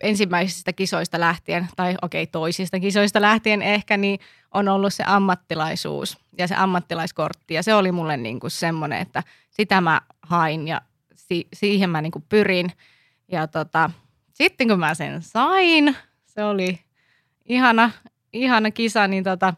ensimmäisistä 0.00 0.72
kisoista 0.72 1.20
lähtien, 1.20 1.68
tai 1.76 1.94
okei 2.02 2.22
okay, 2.22 2.30
toisista 2.32 2.80
kisoista 2.80 3.20
lähtien 3.20 3.62
ehkä, 3.62 3.96
niin 3.96 4.20
on 4.54 4.68
ollut 4.68 4.94
se 4.94 5.04
ammattilaisuus 5.06 6.18
ja 6.38 6.48
se 6.48 6.54
ammattilaiskortti. 6.54 7.54
Ja 7.54 7.62
se 7.62 7.74
oli 7.74 7.92
mulle 7.92 8.16
niin 8.16 8.40
kuin 8.40 8.50
semmoinen, 8.50 9.02
että 9.02 9.22
sitä 9.50 9.80
mä 9.80 10.00
hain 10.22 10.68
ja 10.68 10.80
si- 11.14 11.48
siihen 11.52 11.90
mä 11.90 12.02
niin 12.02 12.12
kuin 12.12 12.24
pyrin. 12.28 12.72
Ja 13.32 13.46
tota, 13.46 13.90
sitten 14.32 14.68
kun 14.68 14.80
mä 14.80 14.94
sen 14.94 15.22
sain, 15.22 15.96
se 16.26 16.44
oli 16.44 16.80
ihana, 17.44 17.90
ihana 18.32 18.70
kisa, 18.70 19.08
niin 19.08 19.24
tota, 19.24 19.54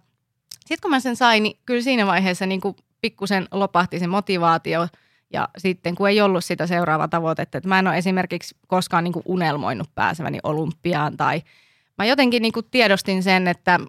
sitten 0.60 0.82
kun 0.82 0.90
mä 0.90 1.00
sen 1.00 1.16
sain, 1.16 1.42
niin 1.42 1.58
kyllä 1.66 1.82
siinä 1.82 2.06
vaiheessa 2.06 2.46
niin 2.46 2.60
kuin 2.60 2.76
pikkusen 3.00 3.48
lopahti 3.50 3.98
se 3.98 4.06
motivaatio– 4.06 4.88
ja 5.32 5.48
sitten 5.58 5.94
kun 5.94 6.08
ei 6.08 6.20
ollut 6.20 6.44
sitä 6.44 6.66
seuraavaa 6.66 7.08
tavoitetta, 7.08 7.58
että 7.58 7.68
mä 7.68 7.78
en 7.78 7.86
ole 7.86 7.98
esimerkiksi 7.98 8.56
koskaan 8.66 9.04
niin 9.04 9.12
kuin 9.12 9.22
unelmoinut 9.26 9.94
pääseväni 9.94 10.38
olympiaan 10.42 11.16
tai 11.16 11.42
mä 11.98 12.04
jotenkin 12.04 12.42
niin 12.42 12.52
kuin 12.52 12.66
tiedostin 12.70 13.22
sen, 13.22 13.48
että, 13.48 13.80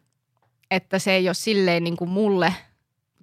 että 0.71 0.99
se 0.99 1.11
ei 1.11 1.27
ole 1.27 1.33
silleen 1.33 1.83
niin 1.83 1.97
kuin 1.97 2.09
mulle 2.09 2.53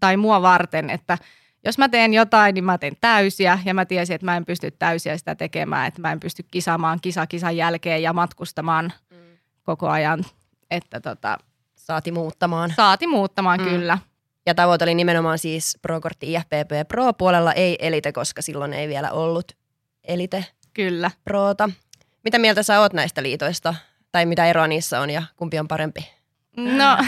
tai 0.00 0.16
mua 0.16 0.42
varten, 0.42 0.90
että 0.90 1.18
jos 1.64 1.78
mä 1.78 1.88
teen 1.88 2.14
jotain, 2.14 2.54
niin 2.54 2.64
mä 2.64 2.78
teen 2.78 2.96
täysiä 3.00 3.58
ja 3.64 3.74
mä 3.74 3.84
tiesin, 3.84 4.14
että 4.14 4.24
mä 4.24 4.36
en 4.36 4.44
pysty 4.44 4.70
täysiä 4.70 5.16
sitä 5.16 5.34
tekemään, 5.34 5.86
että 5.86 6.00
mä 6.00 6.12
en 6.12 6.20
pysty 6.20 6.44
kisaamaan 6.50 6.98
kisa 7.02 7.26
kisan 7.26 7.56
jälkeen 7.56 8.02
ja 8.02 8.12
matkustamaan 8.12 8.92
mm. 9.10 9.16
koko 9.62 9.88
ajan. 9.88 10.24
Että 10.70 11.00
tota, 11.00 11.38
saati 11.74 12.12
muuttamaan. 12.12 12.72
Saati 12.76 13.06
muuttamaan, 13.06 13.60
mm. 13.60 13.66
kyllä. 13.66 13.98
Ja 14.46 14.54
tavoite 14.54 14.84
oli 14.84 14.94
nimenomaan 14.94 15.38
siis 15.38 15.78
Pro-kortti 15.82 16.32
IFPP 16.32 16.88
Pro-puolella, 16.88 17.52
ei 17.52 17.76
Elite, 17.80 18.12
koska 18.12 18.42
silloin 18.42 18.72
ei 18.72 18.88
vielä 18.88 19.10
ollut 19.10 19.52
Elite 20.04 20.44
Kyllä. 20.76 21.10
Proota. 21.24 21.70
Mitä 22.24 22.38
mieltä 22.38 22.62
sä 22.62 22.80
oot 22.80 22.92
näistä 22.92 23.22
liitoista? 23.22 23.74
Tai 24.12 24.26
mitä 24.26 24.46
eroa 24.46 24.66
niissä 24.66 25.00
on 25.00 25.10
ja 25.10 25.22
kumpi 25.36 25.58
on 25.58 25.68
parempi? 25.68 26.08
No, 26.56 26.98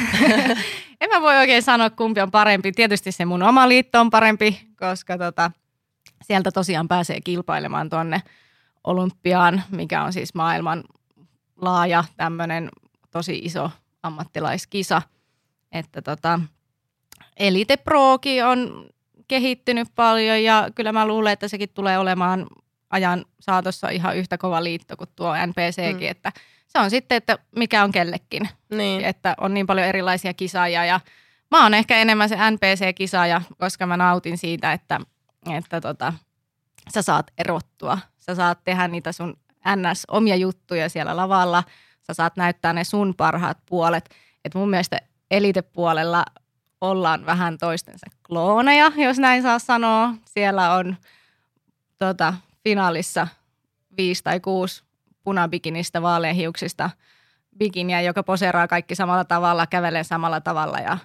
en 1.01 1.11
mä 1.11 1.21
voi 1.21 1.37
oikein 1.37 1.63
sanoa 1.63 1.91
kumpi 1.91 2.21
on 2.21 2.31
parempi. 2.31 2.73
Tietysti 2.73 3.13
se 3.13 3.25
mun 3.25 3.43
oma 3.43 3.69
liitto 3.69 4.01
on 4.01 4.11
parempi, 4.11 4.61
koska 4.79 5.19
tota, 5.19 5.51
sieltä 6.23 6.51
tosiaan 6.51 6.89
pääsee 6.89 7.21
kilpailemaan 7.21 7.91
tuonne 7.91 8.23
olympiaan, 8.85 9.63
mikä 9.71 10.03
on 10.03 10.13
siis 10.13 10.35
maailman 10.35 10.85
laaja 11.57 12.05
tämmöinen 12.17 12.71
tosi 13.11 13.39
iso 13.39 13.71
ammattilaiskisa. 14.03 15.03
Että 15.73 16.03
tota, 16.03 16.41
Elite 17.39 17.77
Prokin 17.77 18.45
on 18.45 18.87
kehittynyt 19.29 19.89
paljon 19.95 20.43
ja 20.43 20.69
kyllä 20.75 20.93
mä 20.93 21.07
luulen, 21.07 21.33
että 21.33 21.49
sekin 21.49 21.69
tulee 21.75 21.99
olemaan 21.99 22.47
ajan 22.91 23.25
saatossa 23.41 23.89
ihan 23.89 24.17
yhtä 24.17 24.39
kova 24.39 24.65
liitto 24.65 24.97
kuin 24.97 25.11
tuo 25.17 25.35
NPCkin, 25.47 26.07
mm. 26.07 26.11
että 26.11 26.33
se 26.67 26.79
on 26.79 26.91
sitten, 26.91 27.17
että 27.17 27.39
mikä 27.57 27.85
on 27.85 27.93
kellekin. 27.93 28.49
Niin. 28.71 29.05
Että 29.05 29.35
on 29.41 29.55
niin 29.55 29.67
paljon 29.67 29.87
erilaisia 29.87 30.35
kisaajia 30.35 30.85
ja 30.85 31.01
mä 31.51 31.63
oon 31.63 31.75
ehkä 31.75 31.97
enemmän 31.97 32.29
se 32.29 32.37
NPC-kisaaja, 32.37 33.43
koska 33.59 33.87
mä 33.87 33.97
nautin 33.97 34.39
siitä, 34.39 34.73
että, 34.73 35.01
että 35.57 35.81
tota, 35.81 36.13
sä 36.95 37.03
saat 37.03 37.31
erottua. 37.39 37.99
Sä 38.19 38.35
saat 38.35 38.65
tehdä 38.65 38.89
niitä 38.89 39.13
sun 39.13 39.37
NS 39.77 40.05
omia 40.09 40.37
juttuja 40.37 40.89
siellä 40.89 41.17
lavalla. 41.17 41.65
Sä 42.07 42.15
saat 42.15 42.37
näyttää 42.37 42.73
ne 42.73 42.85
sun 42.85 43.15
parhaat 43.17 43.59
puolet. 43.69 44.11
Et 44.45 44.55
mun 44.55 44.71
mielestä 44.71 45.01
elitepuolella 45.31 46.25
ollaan 46.81 47.27
vähän 47.27 47.59
toistensa 47.59 48.07
klooneja, 48.29 48.93
jos 48.97 49.19
näin 49.19 49.43
saa 49.43 49.59
sanoa. 49.59 50.15
Siellä 50.25 50.73
on 50.73 50.97
tota, 51.99 52.35
finaalissa 52.65 53.29
viisi 53.97 54.25
tai 54.25 54.41
kuusi 54.41 54.83
punabikinistä 55.25 56.03
vaaleanhiuksista 56.03 56.91
bikiniä, 57.59 58.01
joka 58.01 58.23
poseeraa 58.23 58.69
kaikki 58.69 58.95
samalla 58.95 59.25
tavalla, 59.25 59.67
kävelee 59.67 60.05
samalla 60.05 60.41
tavalla. 60.41 60.79
Ja, 60.79 60.99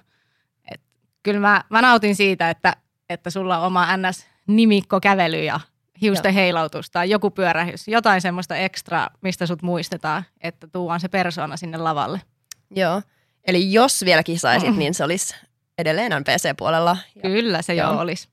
et, 0.72 0.80
kyllä 1.22 1.40
mä, 1.40 1.64
mä 1.70 1.82
nautin 1.82 2.16
siitä, 2.16 2.50
että, 2.50 2.76
että 3.08 3.30
sulla 3.30 3.58
on 3.58 3.66
oma 3.66 3.86
NS-nimikko 3.96 5.00
kävely 5.00 5.44
ja 5.44 5.60
hiusten 6.00 6.30
Joo. 6.30 6.34
heilautus 6.34 6.90
tai 6.90 7.10
joku 7.10 7.30
pyörähys, 7.30 7.88
jotain 7.88 8.20
semmoista 8.20 8.56
ekstra, 8.56 9.08
mistä 9.20 9.46
sut 9.46 9.62
muistetaan, 9.62 10.24
että 10.40 10.66
tuuan 10.66 11.00
se 11.00 11.08
persoona 11.08 11.56
sinne 11.56 11.78
lavalle. 11.78 12.20
Joo, 12.70 13.02
eli 13.46 13.72
jos 13.72 14.04
vielä 14.04 14.22
kisaisit, 14.22 14.76
niin 14.76 14.94
se 14.94 15.04
olisi 15.04 15.34
edelleen 15.78 16.12
on 16.12 16.24
PC-puolella. 16.24 16.96
Kyllä 17.22 17.62
se 17.62 17.74
jo 17.74 17.90
olisi. 17.90 18.28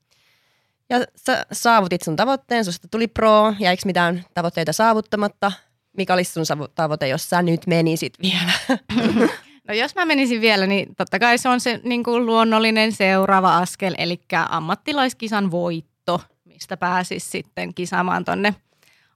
Ja 0.90 0.98
sä 1.16 1.46
saavutit 1.52 2.02
sun 2.02 2.16
tavoitteen, 2.16 2.64
susta 2.64 2.88
tuli 2.88 3.08
pro, 3.08 3.54
jäikö 3.58 3.82
mitään 3.84 4.24
tavoitteita 4.34 4.72
saavuttamatta? 4.72 5.52
Mikä 5.96 6.14
olisi 6.14 6.32
sun 6.32 6.68
tavoite, 6.74 7.08
jos 7.08 7.30
sä 7.30 7.42
nyt 7.42 7.66
menisit 7.66 8.14
vielä? 8.22 8.52
No 9.68 9.74
jos 9.74 9.94
mä 9.94 10.04
menisin 10.04 10.40
vielä, 10.40 10.66
niin 10.66 10.96
totta 10.96 11.18
kai 11.18 11.38
se 11.38 11.48
on 11.48 11.60
se 11.60 11.80
niin 11.84 12.04
kuin 12.04 12.26
luonnollinen 12.26 12.92
seuraava 12.92 13.58
askel, 13.58 13.94
eli 13.98 14.20
ammattilaiskisan 14.48 15.50
voitto, 15.50 16.20
mistä 16.44 16.76
pääsis 16.76 17.30
sitten 17.30 17.74
kisaamaan 17.74 18.24
tonne 18.24 18.54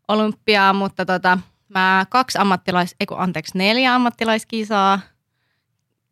olympiaan, 0.08 0.76
mutta 0.76 1.06
tota, 1.06 1.38
mä 1.68 2.06
kaksi 2.10 2.38
ammattilais, 2.38 2.94
eiku, 3.00 3.14
anteeksi, 3.14 3.58
neljä 3.58 3.94
ammattilaiskisaa 3.94 5.00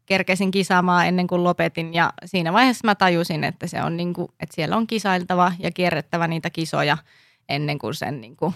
kerkesin 0.07 0.51
kisaamaan 0.51 1.07
ennen 1.07 1.27
kuin 1.27 1.45
lopetin 1.45 1.95
ja 1.95 2.13
siinä 2.25 2.53
vaiheessa 2.53 2.87
mä 2.87 2.95
tajusin, 2.95 3.45
että, 3.45 3.67
se 3.67 3.83
on 3.83 3.97
niin 3.97 4.15
kuin, 4.15 4.29
että 4.41 4.55
siellä 4.55 4.77
on 4.77 4.87
kisailtava 4.87 5.53
ja 5.59 5.71
kierrettävä 5.71 6.29
niitä 6.29 6.51
kisoja 6.51 6.99
ennen 7.49 7.79
kuin 7.79 7.95
sen 7.95 8.21
niin 8.21 8.37
kuin 8.37 8.55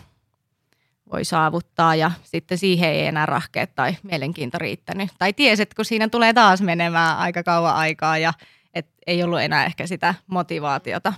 voi 1.13 1.25
saavuttaa 1.25 1.95
ja 1.95 2.11
sitten 2.23 2.59
siihen 2.59 2.91
ei 2.91 3.07
enää 3.07 3.27
rahkeet 3.27 3.75
tai 3.75 3.97
mielenkiinto 4.03 4.59
riittänyt. 4.59 5.11
Tai 5.19 5.33
tiesit, 5.33 5.75
kun 5.75 5.85
siinä 5.85 6.09
tulee 6.09 6.33
taas 6.33 6.63
menemään 6.63 7.19
aika 7.19 7.43
kauan 7.43 7.75
aikaa 7.75 8.19
ja 8.19 8.33
et 8.75 8.87
ei 9.07 9.23
ollut 9.23 9.41
enää 9.41 9.65
ehkä 9.65 9.87
sitä 9.87 10.15
motivaatiota. 10.27 11.13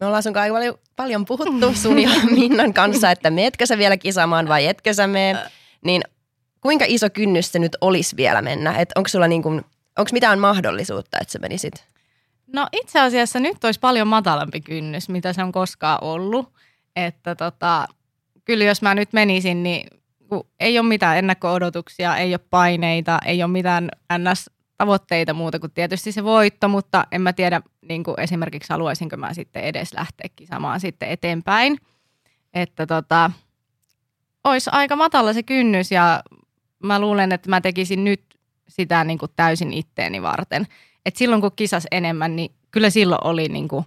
Me 0.00 0.06
ollaan 0.06 0.22
sun 0.22 0.32
kanssa 0.32 0.78
paljon 0.96 1.24
puhuttu 1.24 1.74
sun 1.74 1.98
ja 1.98 2.10
Minnan 2.30 2.72
kanssa, 2.74 3.10
että 3.10 3.30
meetkö 3.30 3.66
sä 3.66 3.78
vielä 3.78 3.96
kisaamaan 3.96 4.48
vai 4.48 4.66
etkö 4.66 4.94
sä 4.94 5.06
mene. 5.06 5.38
Niin 5.84 6.02
kuinka 6.66 6.84
iso 6.88 7.10
kynnys 7.10 7.52
se 7.52 7.58
nyt 7.58 7.76
olisi 7.80 8.16
vielä 8.16 8.42
mennä? 8.42 8.78
Et 8.78 8.92
onko 8.94 9.08
sulla 9.08 9.28
niin 9.28 9.42
kuin, 9.42 9.64
onko 9.98 10.10
mitään 10.12 10.38
mahdollisuutta, 10.38 11.18
että 11.20 11.32
sä 11.32 11.38
menisit? 11.38 11.84
No 12.46 12.66
itse 12.72 13.00
asiassa 13.00 13.40
nyt 13.40 13.64
olisi 13.64 13.80
paljon 13.80 14.08
matalampi 14.08 14.60
kynnys, 14.60 15.08
mitä 15.08 15.32
se 15.32 15.42
on 15.42 15.52
koskaan 15.52 15.98
ollut. 16.00 16.52
Että 16.96 17.34
tota, 17.34 17.86
kyllä 18.44 18.64
jos 18.64 18.82
mä 18.82 18.94
nyt 18.94 19.12
menisin, 19.12 19.62
niin 19.62 19.88
ei 20.60 20.78
ole 20.78 20.88
mitään 20.88 21.18
ennakko-odotuksia, 21.18 22.16
ei 22.16 22.32
ole 22.32 22.40
paineita, 22.50 23.18
ei 23.24 23.42
ole 23.42 23.52
mitään 23.52 23.88
NS-tavoitteita 24.12 25.34
muuta 25.34 25.58
kuin 25.58 25.72
tietysti 25.72 26.12
se 26.12 26.24
voitto, 26.24 26.68
mutta 26.68 27.06
en 27.12 27.22
mä 27.22 27.32
tiedä 27.32 27.60
niin 27.88 28.04
kuin 28.04 28.20
esimerkiksi 28.20 28.72
haluaisinko 28.72 29.16
mä 29.16 29.34
sitten 29.34 29.62
edes 29.62 29.92
lähteä 29.92 30.28
kisamaan 30.36 30.80
sitten 30.80 31.08
eteenpäin. 31.08 31.78
Että 32.54 32.86
tota, 32.86 33.30
olisi 34.44 34.70
aika 34.72 34.96
matala 34.96 35.32
se 35.32 35.42
kynnys 35.42 35.92
ja 35.92 36.22
mä 36.82 37.00
luulen, 37.00 37.32
että 37.32 37.50
mä 37.50 37.60
tekisin 37.60 38.04
nyt 38.04 38.22
sitä 38.68 39.04
niin 39.04 39.18
kuin 39.18 39.32
täysin 39.36 39.72
itteeni 39.72 40.22
varten. 40.22 40.66
Et 41.06 41.16
silloin 41.16 41.40
kun 41.40 41.52
kisas 41.56 41.86
enemmän, 41.90 42.36
niin 42.36 42.52
kyllä 42.70 42.90
silloin 42.90 43.26
oli 43.26 43.48
niin 43.48 43.68
kuin 43.68 43.84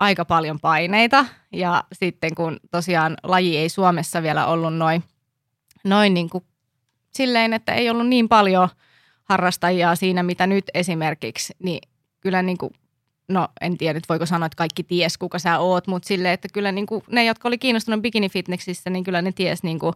aika 0.00 0.24
paljon 0.24 0.60
paineita. 0.60 1.26
Ja 1.52 1.84
sitten 1.92 2.34
kun 2.34 2.60
tosiaan 2.70 3.16
laji 3.22 3.56
ei 3.56 3.68
Suomessa 3.68 4.22
vielä 4.22 4.46
ollut 4.46 4.74
noin, 4.74 5.04
noin 5.84 6.14
niin 6.14 6.30
kuin 6.30 6.44
silleen, 7.10 7.52
että 7.52 7.74
ei 7.74 7.90
ollut 7.90 8.08
niin 8.08 8.28
paljon 8.28 8.68
harrastajia 9.24 9.94
siinä, 9.94 10.22
mitä 10.22 10.46
nyt 10.46 10.64
esimerkiksi, 10.74 11.54
niin 11.58 11.80
kyllä 12.20 12.42
niin 12.42 12.58
kuin 12.58 12.72
no 13.28 13.48
en 13.60 13.78
tiedä 13.78 13.94
nyt 13.94 14.08
voiko 14.08 14.26
sanoa, 14.26 14.46
että 14.46 14.56
kaikki 14.56 14.82
ties 14.82 15.18
kuka 15.18 15.38
sä 15.38 15.58
oot, 15.58 15.86
mutta 15.86 16.06
sille, 16.06 16.32
että 16.32 16.48
kyllä 16.52 16.72
niin 16.72 16.86
kuin, 16.86 17.02
ne, 17.10 17.24
jotka 17.24 17.48
oli 17.48 17.58
kiinnostunut 17.58 18.02
bikini-fitneksissä, 18.02 18.90
niin 18.90 19.04
kyllä 19.04 19.22
ne 19.22 19.32
ties 19.32 19.62
niin 19.62 19.78
kuin, 19.78 19.94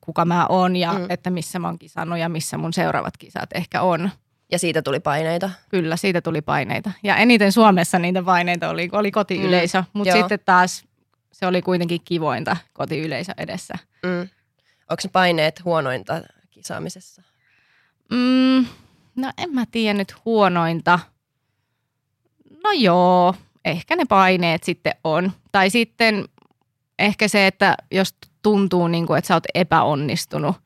kuka 0.00 0.24
mä 0.24 0.46
oon 0.46 0.76
ja 0.76 0.92
mm. 0.92 1.06
että 1.08 1.30
missä 1.30 1.58
mä 1.58 1.68
oon 1.68 1.78
kisannut 1.78 2.18
ja 2.18 2.28
missä 2.28 2.58
mun 2.58 2.72
seuraavat 2.72 3.16
kisat 3.16 3.50
ehkä 3.54 3.82
on. 3.82 4.10
Ja 4.52 4.58
siitä 4.58 4.82
tuli 4.82 5.00
paineita. 5.00 5.50
Kyllä, 5.68 5.96
siitä 5.96 6.20
tuli 6.20 6.42
paineita. 6.42 6.90
Ja 7.02 7.16
eniten 7.16 7.52
Suomessa 7.52 7.98
niitä 7.98 8.22
paineita 8.22 8.68
oli, 8.68 8.88
oli 8.92 9.10
kotiyleisö, 9.10 9.80
mm. 9.80 9.86
mutta 9.92 10.12
sitten 10.12 10.38
taas 10.44 10.84
se 11.32 11.46
oli 11.46 11.62
kuitenkin 11.62 12.00
kivointa 12.04 12.56
kotiyleisö 12.72 13.32
edessä. 13.38 13.74
Mm. 14.02 14.20
Onko 14.90 15.00
ne 15.04 15.10
paineet 15.12 15.64
huonointa 15.64 16.22
kisaamisessa? 16.50 17.22
Mm, 18.10 18.66
no 19.16 19.32
en 19.38 19.50
mä 19.52 19.64
tiedä 19.70 19.98
nyt 19.98 20.14
huonointa. 20.24 20.98
No 22.64 22.72
joo, 22.72 23.34
ehkä 23.64 23.96
ne 23.96 24.04
paineet 24.04 24.64
sitten 24.64 24.94
on. 25.04 25.32
Tai 25.52 25.70
sitten 25.70 26.24
ehkä 26.98 27.28
se, 27.28 27.46
että 27.46 27.76
jos 27.90 28.14
tuntuu, 28.46 28.88
niin 28.88 29.06
kuin, 29.06 29.18
että 29.18 29.28
sä 29.28 29.34
oot 29.34 29.44
epäonnistunut, 29.54 30.56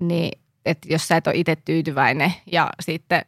niin 0.00 0.40
että 0.64 0.88
jos 0.90 1.08
sä 1.08 1.16
et 1.16 1.26
ole 1.26 1.34
itse 1.36 1.56
tyytyväinen 1.56 2.34
ja 2.52 2.70
sitten 2.80 3.22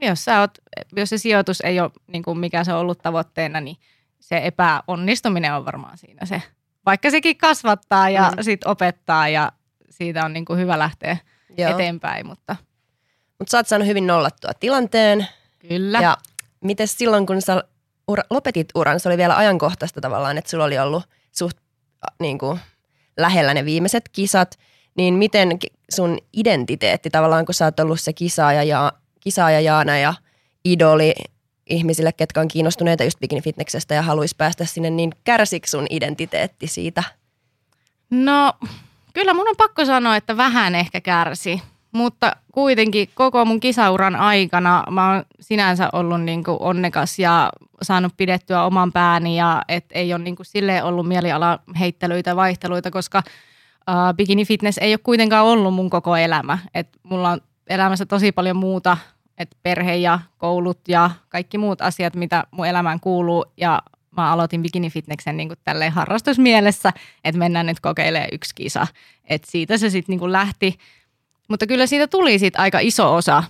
jos, 0.00 0.24
sä 0.24 0.40
oot, 0.40 0.50
jos 0.96 1.10
se 1.10 1.18
sijoitus 1.18 1.60
ei 1.60 1.80
ole 1.80 1.90
niin 2.06 2.22
kuin 2.22 2.38
mikä 2.38 2.64
se 2.64 2.72
on 2.72 2.80
ollut 2.80 2.98
tavoitteena, 3.02 3.60
niin 3.60 3.76
se 4.20 4.40
epäonnistuminen 4.44 5.54
on 5.54 5.64
varmaan 5.64 5.98
siinä 5.98 6.26
se. 6.26 6.42
Vaikka 6.86 7.10
sekin 7.10 7.36
kasvattaa 7.36 8.10
ja 8.10 8.32
mm. 8.36 8.42
sit 8.42 8.64
opettaa 8.64 9.28
ja 9.28 9.52
siitä 9.90 10.24
on 10.24 10.32
niin 10.32 10.44
kuin 10.44 10.58
hyvä 10.58 10.78
lähteä 10.78 11.16
Joo. 11.58 11.70
eteenpäin. 11.70 12.26
Mutta 12.26 12.56
Mut 13.38 13.48
sä 13.48 13.58
oot 13.58 13.68
saanut 13.68 13.88
hyvin 13.88 14.06
nollattua 14.06 14.50
tilanteen. 14.60 15.26
Kyllä. 15.68 16.00
Ja 16.00 16.16
miten 16.64 16.88
silloin, 16.88 17.26
kun 17.26 17.42
sä 17.42 17.64
ura, 18.08 18.22
lopetit 18.30 18.68
uran, 18.74 19.00
se 19.00 19.08
oli 19.08 19.16
vielä 19.16 19.36
ajankohtaista 19.36 20.00
tavallaan, 20.00 20.38
että 20.38 20.50
sulla 20.50 20.64
oli 20.64 20.78
ollut 20.78 21.04
suht 21.32 21.56
niin 22.20 22.38
kuin, 22.38 22.60
lähellä 23.16 23.54
ne 23.54 23.64
viimeiset 23.64 24.08
kisat, 24.08 24.58
niin 24.96 25.14
miten 25.14 25.58
sun 25.94 26.18
identiteetti 26.32 27.10
tavallaan, 27.10 27.46
kun 27.46 27.54
sä 27.54 27.64
oot 27.64 27.80
ollut 27.80 28.00
se 28.00 28.12
kisaaja, 28.12 28.62
ja, 28.62 28.92
kisaaja 29.20 29.60
Jaana 29.60 29.98
ja 29.98 30.14
idoli 30.64 31.14
ihmisille, 31.66 32.12
ketkä 32.12 32.40
on 32.40 32.48
kiinnostuneita 32.48 33.04
just 33.04 33.18
bikini-fitneksestä 33.20 33.94
ja 33.94 34.02
haluaisi 34.02 34.36
päästä 34.38 34.64
sinne, 34.64 34.90
niin 34.90 35.12
kärsikö 35.24 35.68
sun 35.68 35.86
identiteetti 35.90 36.66
siitä? 36.66 37.02
No, 38.10 38.52
kyllä 39.12 39.34
mun 39.34 39.48
on 39.48 39.56
pakko 39.56 39.84
sanoa, 39.84 40.16
että 40.16 40.36
vähän 40.36 40.74
ehkä 40.74 41.00
kärsi. 41.00 41.62
Mutta 41.92 42.36
kuitenkin 42.52 43.08
koko 43.14 43.44
mun 43.44 43.60
kisauran 43.60 44.16
aikana 44.16 44.84
mä 44.90 45.12
oon 45.12 45.24
sinänsä 45.40 45.88
ollut 45.92 46.20
niin 46.20 46.44
kuin 46.44 46.56
onnekas 46.60 47.18
ja 47.18 47.50
saanut 47.82 48.16
pidettyä 48.16 48.64
oman 48.64 48.92
pääni 48.92 49.36
ja 49.36 49.62
et 49.68 49.84
ei 49.90 50.14
ole 50.14 50.22
niin 50.22 50.36
silleen 50.42 50.84
ollut 50.84 51.08
mieliala 51.08 51.58
heittelyitä 51.78 52.36
vaihteluita, 52.36 52.90
koska 52.90 53.22
uh, 53.26 54.16
bikini 54.16 54.44
fitness 54.44 54.78
ei 54.78 54.92
ole 54.92 55.00
kuitenkaan 55.02 55.46
ollut 55.46 55.74
mun 55.74 55.90
koko 55.90 56.16
elämä. 56.16 56.58
Et 56.74 56.88
mulla 57.02 57.30
on 57.30 57.40
elämässä 57.66 58.06
tosi 58.06 58.32
paljon 58.32 58.56
muuta, 58.56 58.96
että 59.38 59.56
perhe 59.62 59.96
ja 59.96 60.20
koulut 60.38 60.80
ja 60.88 61.10
kaikki 61.28 61.58
muut 61.58 61.80
asiat, 61.80 62.14
mitä 62.14 62.44
mun 62.50 62.66
elämään 62.66 63.00
kuuluu 63.00 63.44
ja 63.56 63.82
mä 64.16 64.32
aloitin 64.32 64.62
bikini 64.62 64.90
fitneksen 64.90 65.36
niin 65.36 65.52
tälleen 65.64 65.92
harrastusmielessä, 65.92 66.92
että 67.24 67.38
mennään 67.38 67.66
nyt 67.66 67.80
kokeilemaan 67.80 68.28
yksi 68.32 68.54
kisa. 68.54 68.86
Et 69.24 69.44
siitä 69.44 69.78
se 69.78 69.90
sitten 69.90 70.18
niin 70.18 70.32
lähti. 70.32 70.78
Mutta 71.48 71.66
kyllä 71.66 71.86
siitä 71.86 72.06
tuli 72.06 72.38
sit 72.38 72.56
aika 72.56 72.78
iso 72.78 73.14
osa 73.14 73.42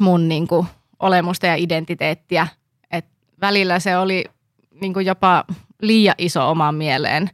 mun 0.00 0.28
niin 0.28 0.48
kuin, 0.48 0.66
olemusta 0.98 1.46
ja 1.46 1.54
identiteettiä. 1.54 2.46
Välillä 3.40 3.80
se 3.80 3.98
oli 3.98 4.24
niin 4.80 4.94
kuin 4.94 5.06
jopa 5.06 5.44
liian 5.82 6.14
iso 6.18 6.50
omaan 6.50 6.74
mieleen, 6.74 7.30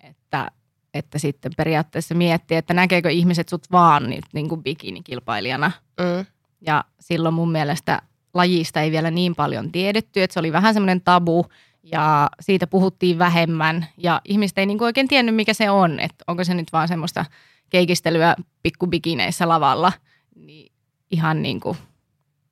että, 0.00 0.50
että 0.94 1.18
sitten 1.18 1.52
periaatteessa 1.56 2.14
miettii, 2.14 2.56
että 2.56 2.74
näkeekö 2.74 3.10
ihmiset 3.10 3.48
sut 3.48 3.72
vaan 3.72 4.10
nyt 4.10 4.24
niin 4.32 4.48
kuin 4.48 4.62
bikinikilpailijana. 4.62 5.72
Mm. 6.00 6.26
Ja 6.60 6.84
silloin 7.00 7.34
mun 7.34 7.52
mielestä 7.52 8.02
lajista 8.34 8.80
ei 8.80 8.90
vielä 8.90 9.10
niin 9.10 9.34
paljon 9.34 9.72
tiedetty, 9.72 10.22
että 10.22 10.34
se 10.34 10.40
oli 10.40 10.52
vähän 10.52 10.74
semmoinen 10.74 11.00
tabu 11.00 11.46
ja 11.82 12.30
siitä 12.40 12.66
puhuttiin 12.66 13.18
vähemmän 13.18 13.86
ja 13.96 14.20
ihmiset 14.24 14.58
ei 14.58 14.66
niin 14.66 14.78
kuin 14.78 14.86
oikein 14.86 15.08
tiennyt, 15.08 15.34
mikä 15.34 15.54
se 15.54 15.70
on, 15.70 16.00
että 16.00 16.24
onko 16.26 16.44
se 16.44 16.54
nyt 16.54 16.72
vaan 16.72 16.88
semmoista– 16.88 17.24
keikistelyä 17.70 18.36
pikkubikineissä 18.62 19.48
lavalla, 19.48 19.92
niin 20.34 20.72
ihan 21.10 21.42
niin 21.42 21.60
kuin 21.60 21.78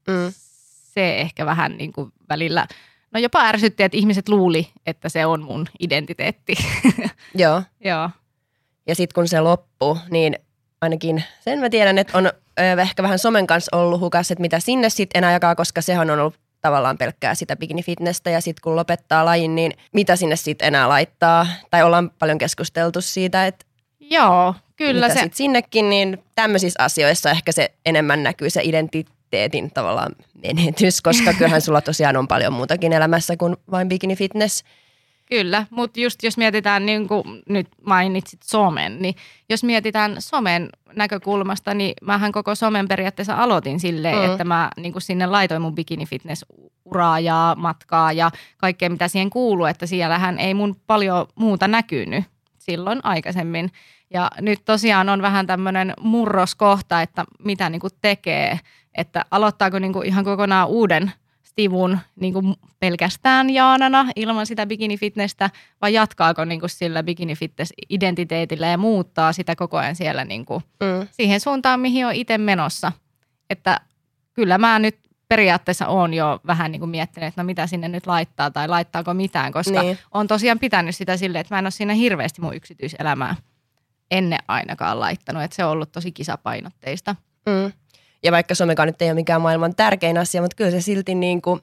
mm. 0.09 0.33
Se 0.95 1.21
ehkä 1.21 1.47
vähän 1.47 1.77
niin 1.77 1.93
kuin 1.93 2.13
välillä, 2.29 2.67
no 3.11 3.21
jopa 3.21 3.41
ärsytti, 3.41 3.83
että 3.83 3.97
ihmiset 3.97 4.29
luuli, 4.29 4.69
että 4.87 5.09
se 5.09 5.27
on 5.27 5.43
mun 5.43 5.67
identiteetti. 5.81 6.55
Joo. 7.35 7.63
Joo. 7.85 8.11
Ja 8.87 8.95
sitten 8.95 9.15
kun 9.15 9.29
se 9.29 9.41
loppuu, 9.41 9.99
niin 10.11 10.39
ainakin 10.81 11.25
sen 11.41 11.59
mä 11.59 11.71
tiedän, 11.71 11.99
että 11.99 12.19
on 12.19 12.33
ehkä 12.83 13.03
vähän 13.03 13.19
somen 13.19 13.47
kanssa 13.47 13.77
ollut 13.77 14.01
hukas, 14.01 14.31
että 14.31 14.43
mitä 14.43 14.61
sinne 14.61 14.91
sitten 14.91 15.19
enää 15.19 15.33
jakaa, 15.33 15.55
koska 15.55 15.83
sehän 15.83 16.11
on 16.11 16.21
ollut 16.21 16.35
tavallaan 16.61 16.99
pelkkää 16.99 17.35
sitä 17.35 17.57
bikini-fitnessä 17.57 18.31
ja 18.31 18.41
sitten 18.41 18.61
kun 18.63 18.77
lopettaa 18.77 19.25
lajin, 19.25 19.55
niin 19.55 19.73
mitä 19.93 20.17
sinne 20.17 20.37
sitten 20.37 20.69
enää 20.69 20.89
laittaa? 20.89 21.47
Tai 21.71 21.83
ollaan 21.83 22.11
paljon 22.19 22.39
keskusteltu 22.39 23.01
siitä, 23.01 23.47
että 23.47 23.67
Joo, 24.01 24.55
kyllä 24.77 25.09
se. 25.09 25.21
Sit 25.21 25.35
sinnekin, 25.35 25.91
niin 25.91 26.25
tämmöisissä 26.35 26.83
asioissa 26.83 27.31
ehkä 27.31 27.53
se 27.53 27.71
enemmän 27.87 28.23
näkyy 28.23 28.51
se 28.51 28.61
identiteetin 29.29 29.71
tavallaan 29.71 30.13
menetys, 30.43 31.01
koska 31.01 31.33
kyllähän 31.33 31.61
sulla 31.61 31.81
tosiaan 31.81 32.17
on 32.17 32.29
paljon 32.29 32.53
muutakin 32.53 32.93
elämässä 32.93 33.37
kuin 33.37 33.57
vain 33.71 33.89
bikini 33.89 34.17
fitness. 34.17 34.65
Kyllä, 35.27 35.67
mutta 35.71 36.01
just 36.01 36.23
jos 36.23 36.37
mietitään, 36.37 36.87
niin 36.87 37.09
kuin 37.09 37.43
nyt 37.49 37.69
mainitsit 37.87 38.43
somen, 38.43 39.03
niin 39.03 39.15
jos 39.49 39.65
mietitään 39.65 40.17
somen 40.19 40.69
näkökulmasta, 40.97 41.75
niin 41.75 41.95
mähän 42.03 42.33
koko 42.33 42.55
somen 42.55 42.89
periaatteessa 42.89 43.35
aloitin 43.35 43.81
silleen, 43.81 44.19
mm. 44.19 44.25
että 44.31 44.45
mä 44.45 44.71
niin 44.77 44.93
kuin 44.93 45.03
sinne 45.03 45.27
laitoin 45.27 45.63
mun 45.63 45.75
bikini 45.75 46.07
fitness 46.07 46.45
uraa 46.85 47.21
ja 47.21 47.55
matkaa 47.59 48.13
ja 48.13 48.31
kaikkea 48.59 48.91
mitä 48.91 49.09
siihen 49.09 49.31
kuuluu, 49.31 49.67
että 49.67 49.87
siellähän 49.87 50.39
ei 50.39 50.55
mun 50.55 50.77
paljon 50.87 51.27
muuta 51.35 51.69
näkynyt 51.69 52.25
silloin 52.59 53.01
aikaisemmin. 53.03 53.73
Ja 54.11 54.31
nyt 54.41 54.65
tosiaan 54.65 55.09
on 55.09 55.23
vähän 55.23 55.47
tämmöinen 55.47 55.95
murroskohta, 56.01 57.03
että 57.03 57.25
mitä 57.45 57.71
niin 57.71 57.81
kuin 57.81 57.93
tekee, 58.03 58.61
että 58.99 59.25
aloittaako 59.31 59.79
niin 59.79 59.93
kuin 59.93 60.07
ihan 60.07 60.25
kokonaan 60.25 60.69
uuden 60.69 61.13
stivun 61.43 61.99
niin 62.21 62.33
kuin 62.33 62.55
pelkästään 62.81 63.51
Jaanana 63.51 64.07
ilman 64.17 64.47
sitä 64.47 64.67
bikini-fitnessä 64.67 65.51
vai 65.83 65.95
jatkaako 65.95 66.45
niin 66.45 66.61
kuin 66.61 66.71
sillä 66.71 67.03
bikini-fitness-identiteetillä 67.03 68.67
ja 68.67 68.79
muuttaa 68.79 69.33
sitä 69.33 69.57
koko 69.57 69.77
ajan 69.77 69.97
siellä 69.97 70.25
niin 70.25 70.45
kuin 70.45 70.65
mm. 70.81 71.09
siihen 71.11 71.41
suuntaan, 71.41 71.81
mihin 71.81 72.07
on 72.07 72.15
itse 72.15 72.39
menossa. 72.39 72.93
Että 73.51 73.81
kyllä 74.35 74.59
mä 74.59 74.79
nyt 74.79 74.99
periaatteessa 75.29 75.87
on 75.87 76.15
jo 76.15 76.41
vähän 76.47 76.73
niin 76.73 76.81
kuin 76.81 76.91
miettinyt, 76.91 77.27
että 77.27 77.43
no 77.43 77.47
mitä 77.47 77.67
sinne 77.67 77.89
nyt 77.89 78.07
laittaa 78.07 78.51
tai 78.51 78.69
laittaako 78.69 79.15
mitään, 79.15 79.53
koska 79.53 79.83
niin. 79.83 79.99
on 80.11 80.29
tosiaan 80.29 80.59
pitänyt 80.59 80.97
sitä 80.97 81.17
silleen, 81.17 81.41
että 81.41 81.55
mä 81.55 81.59
en 81.59 81.65
ole 81.65 81.71
siinä 81.71 81.95
hirveästi 81.95 82.41
mun 82.41 82.55
yksityiselämää 82.55 83.37
ennen 84.11 84.39
ainakaan 84.49 85.01
laittanut, 85.01 85.43
että 85.43 85.57
se 85.57 85.65
on 85.65 85.71
ollut 85.71 85.93
tosi 85.93 86.13
kisapainotteista. 86.13 87.17
Mm. 87.47 87.73
Ja 88.23 88.33
vaikka 88.33 88.55
somekaan 88.55 88.87
nyt 88.87 89.03
ei 89.03 89.09
ole 89.09 89.15
mikään 89.15 89.41
maailman 89.41 89.75
tärkein 89.75 90.19
asia, 90.19 90.43
mutta 90.43 90.57
kyllä 90.57 90.71
se 90.71 90.81
silti 90.81 91.15
niin 91.15 91.43
kuin 91.43 91.61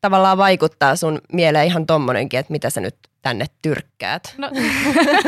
tavallaan 0.00 0.38
vaikuttaa 0.38 0.96
sun 0.96 1.20
mieleen 1.32 1.66
ihan 1.66 1.86
tommonenkin, 1.86 2.40
että 2.40 2.52
mitä 2.52 2.70
sä 2.70 2.80
nyt 2.80 2.96
tänne 3.22 3.46
tyrkkäät. 3.62 4.34
No, 4.38 4.50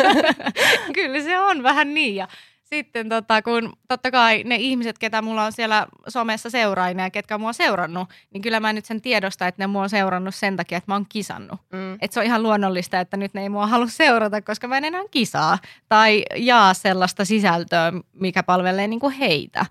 kyllä 0.95 1.21
se 1.23 1.39
on 1.39 1.63
vähän 1.63 1.95
niin 1.95 2.15
ja 2.17 2.29
sitten 2.65 3.09
tota, 3.09 3.43
kun 3.43 3.73
totta 3.89 4.11
kai 4.11 4.43
ne 4.45 4.57
ihmiset, 4.57 4.99
ketä 4.99 5.23
mulla 5.23 5.45
on 5.45 5.53
siellä 5.53 5.87
somessa 6.09 6.51
seuraajina 6.51 7.03
ja 7.03 7.11
ketkä 7.11 7.39
mua 7.39 7.53
seurannut, 7.53 8.09
niin 8.31 8.43
kyllä 8.43 8.61
mä 8.61 8.73
nyt 8.73 8.85
sen 8.85 9.01
tiedosta, 9.01 9.47
että 9.47 9.63
ne 9.63 9.67
mua 9.67 9.83
on 9.83 9.91
seurannut 9.91 10.35
sen 10.35 10.57
takia, 10.57 10.79
että 10.79 10.91
mä 10.91 10.95
oon 10.95 11.07
kisannut. 11.09 11.61
Mm. 11.73 11.95
Että 11.95 12.15
se 12.15 12.21
on 12.21 12.27
ihan 12.27 12.43
luonnollista, 12.43 13.01
että 13.01 13.17
nyt 13.17 13.35
ne 13.35 13.43
ei 13.43 13.49
mua 13.49 13.67
halua 13.67 13.87
seurata, 13.87 14.43
koska 14.43 14.69
mä 14.69 14.77
en 14.77 14.85
enää 14.85 15.03
kisaa 15.11 15.59
tai 15.89 16.25
jaa 16.37 16.75
sellaista 16.75 17.25
sisältöä, 17.25 17.93
mikä 18.13 18.43
palvelee 18.43 18.89
niin 18.89 19.01
kuin 19.01 19.15
heitä. 19.15 19.67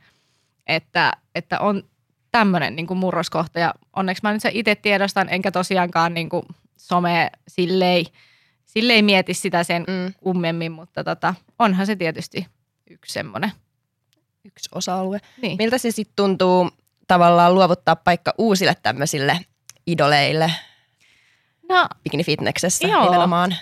Että, 0.68 1.12
että 1.36 1.60
on 1.60 1.84
tämmöinen 2.32 2.76
niin 2.76 2.98
murroskohta 2.98 3.60
ja 3.60 3.74
onneksi 3.96 4.24
mä 4.24 4.34
nyt 4.34 4.42
sen 4.42 4.52
itse 4.56 4.76
tiedostan, 4.76 5.30
enkä 5.30 5.52
tosiaankaan 5.52 6.14
niin 6.14 6.30
kuin 6.30 6.44
some 6.78 7.32
silleen, 7.48 8.06
silleen 8.66 9.06
mieti 9.06 9.34
sitä 9.34 9.64
sen 9.64 9.86
mm. 9.88 10.14
kummemmin, 10.14 10.72
mutta 10.72 11.04
tota, 11.04 11.34
onhan 11.60 11.86
se 11.86 11.96
tietysti 11.96 12.48
yksi 12.90 13.14
semmoinen. 13.14 13.52
Yksi 14.46 14.70
osa-alue. 14.76 15.20
Niin. 15.42 15.58
Miltä 15.58 15.78
se 15.78 15.92
sitten 15.92 16.16
tuntuu 16.16 16.70
tavallaan 17.08 17.56
luovuttaa 17.56 17.96
paikka 17.96 18.34
uusille 18.38 18.76
tämmöisille 18.84 19.40
idoleille 19.88 20.52
no, 21.70 21.88
bikini-fitneksessä 22.04 22.88
joo. 22.88 23.04
nimenomaan? 23.04 23.56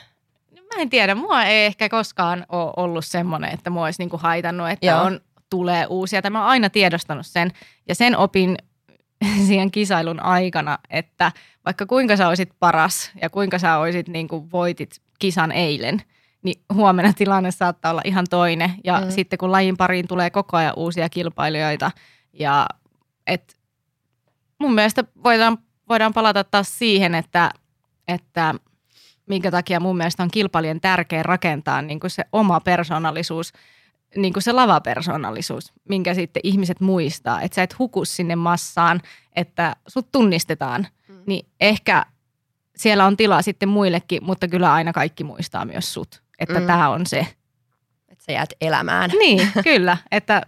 Mä 0.75 0.81
en 0.81 0.89
tiedä, 0.89 1.15
mua 1.15 1.43
ei 1.43 1.65
ehkä 1.65 1.89
koskaan 1.89 2.45
ole 2.49 2.73
ollut 2.77 3.05
semmoinen, 3.05 3.53
että 3.53 3.69
mua 3.69 3.85
olisi 3.85 4.01
niinku 4.01 4.17
haitannut, 4.17 4.69
että 4.69 5.01
on, 5.01 5.19
tulee 5.51 5.85
uusia. 5.89 6.21
Tämä 6.21 6.41
on 6.41 6.49
aina 6.49 6.69
tiedostanut 6.69 7.25
sen 7.25 7.51
ja 7.87 7.95
sen 7.95 8.17
opin 8.17 8.57
siihen 9.47 9.71
kisailun 9.71 10.19
aikana, 10.19 10.79
että 10.89 11.31
vaikka 11.65 11.85
kuinka 11.85 12.17
sä 12.17 12.27
olisit 12.27 12.49
paras 12.59 13.11
ja 13.21 13.29
kuinka 13.29 13.59
sä 13.59 13.77
olisit 13.77 14.07
niin 14.07 14.27
kuin 14.27 14.51
voitit 14.51 15.01
kisan 15.19 15.51
eilen, 15.51 16.01
niin 16.43 16.61
huomenna 16.73 17.13
tilanne 17.13 17.51
saattaa 17.51 17.91
olla 17.91 18.01
ihan 18.05 18.25
toinen. 18.29 18.71
Ja 18.83 19.01
mm. 19.01 19.11
sitten 19.11 19.39
kun 19.39 19.51
lajin 19.51 19.77
pariin 19.77 20.07
tulee 20.07 20.29
koko 20.29 20.57
ajan 20.57 20.73
uusia 20.77 21.09
kilpailijoita 21.09 21.91
ja 22.33 22.67
et 23.27 23.57
mun 24.59 24.73
mielestä 24.73 25.03
voidaan, 25.23 25.57
voidaan 25.89 26.13
palata 26.13 26.43
taas 26.43 26.79
siihen, 26.79 27.15
että, 27.15 27.51
että 28.07 28.55
minkä 29.25 29.51
takia 29.51 29.79
mun 29.79 29.97
mielestä 29.97 30.23
on 30.23 30.31
kilpailijan 30.31 30.81
tärkeä 30.81 31.23
rakentaa 31.23 31.81
niin 31.81 31.99
kuin 31.99 32.11
se 32.11 32.23
oma 32.31 32.59
persoonallisuus– 32.59 33.53
niin 34.15 34.33
kuin 34.33 34.43
se 34.43 34.51
lavapersonallisuus, 34.51 35.73
minkä 35.89 36.13
sitten 36.13 36.41
ihmiset 36.43 36.81
muistaa, 36.81 37.41
että 37.41 37.55
sä 37.55 37.63
et 37.63 37.79
huku 37.79 38.05
sinne 38.05 38.35
massaan, 38.35 39.01
että 39.35 39.75
sut 39.87 40.11
tunnistetaan, 40.11 40.87
mm. 41.07 41.23
niin 41.25 41.45
ehkä 41.59 42.05
siellä 42.75 43.05
on 43.05 43.17
tilaa 43.17 43.41
sitten 43.41 43.69
muillekin, 43.69 44.23
mutta 44.23 44.47
kyllä 44.47 44.73
aina 44.73 44.93
kaikki 44.93 45.23
muistaa 45.23 45.65
myös 45.65 45.93
sut, 45.93 46.23
että 46.39 46.59
mm. 46.59 46.67
tämä 46.67 46.89
on 46.89 47.05
se. 47.05 47.27
Että 48.09 48.25
sä 48.25 48.31
jäät 48.31 48.49
elämään. 48.61 49.09
Niin, 49.19 49.51
kyllä, 49.63 49.97
että 50.11 50.41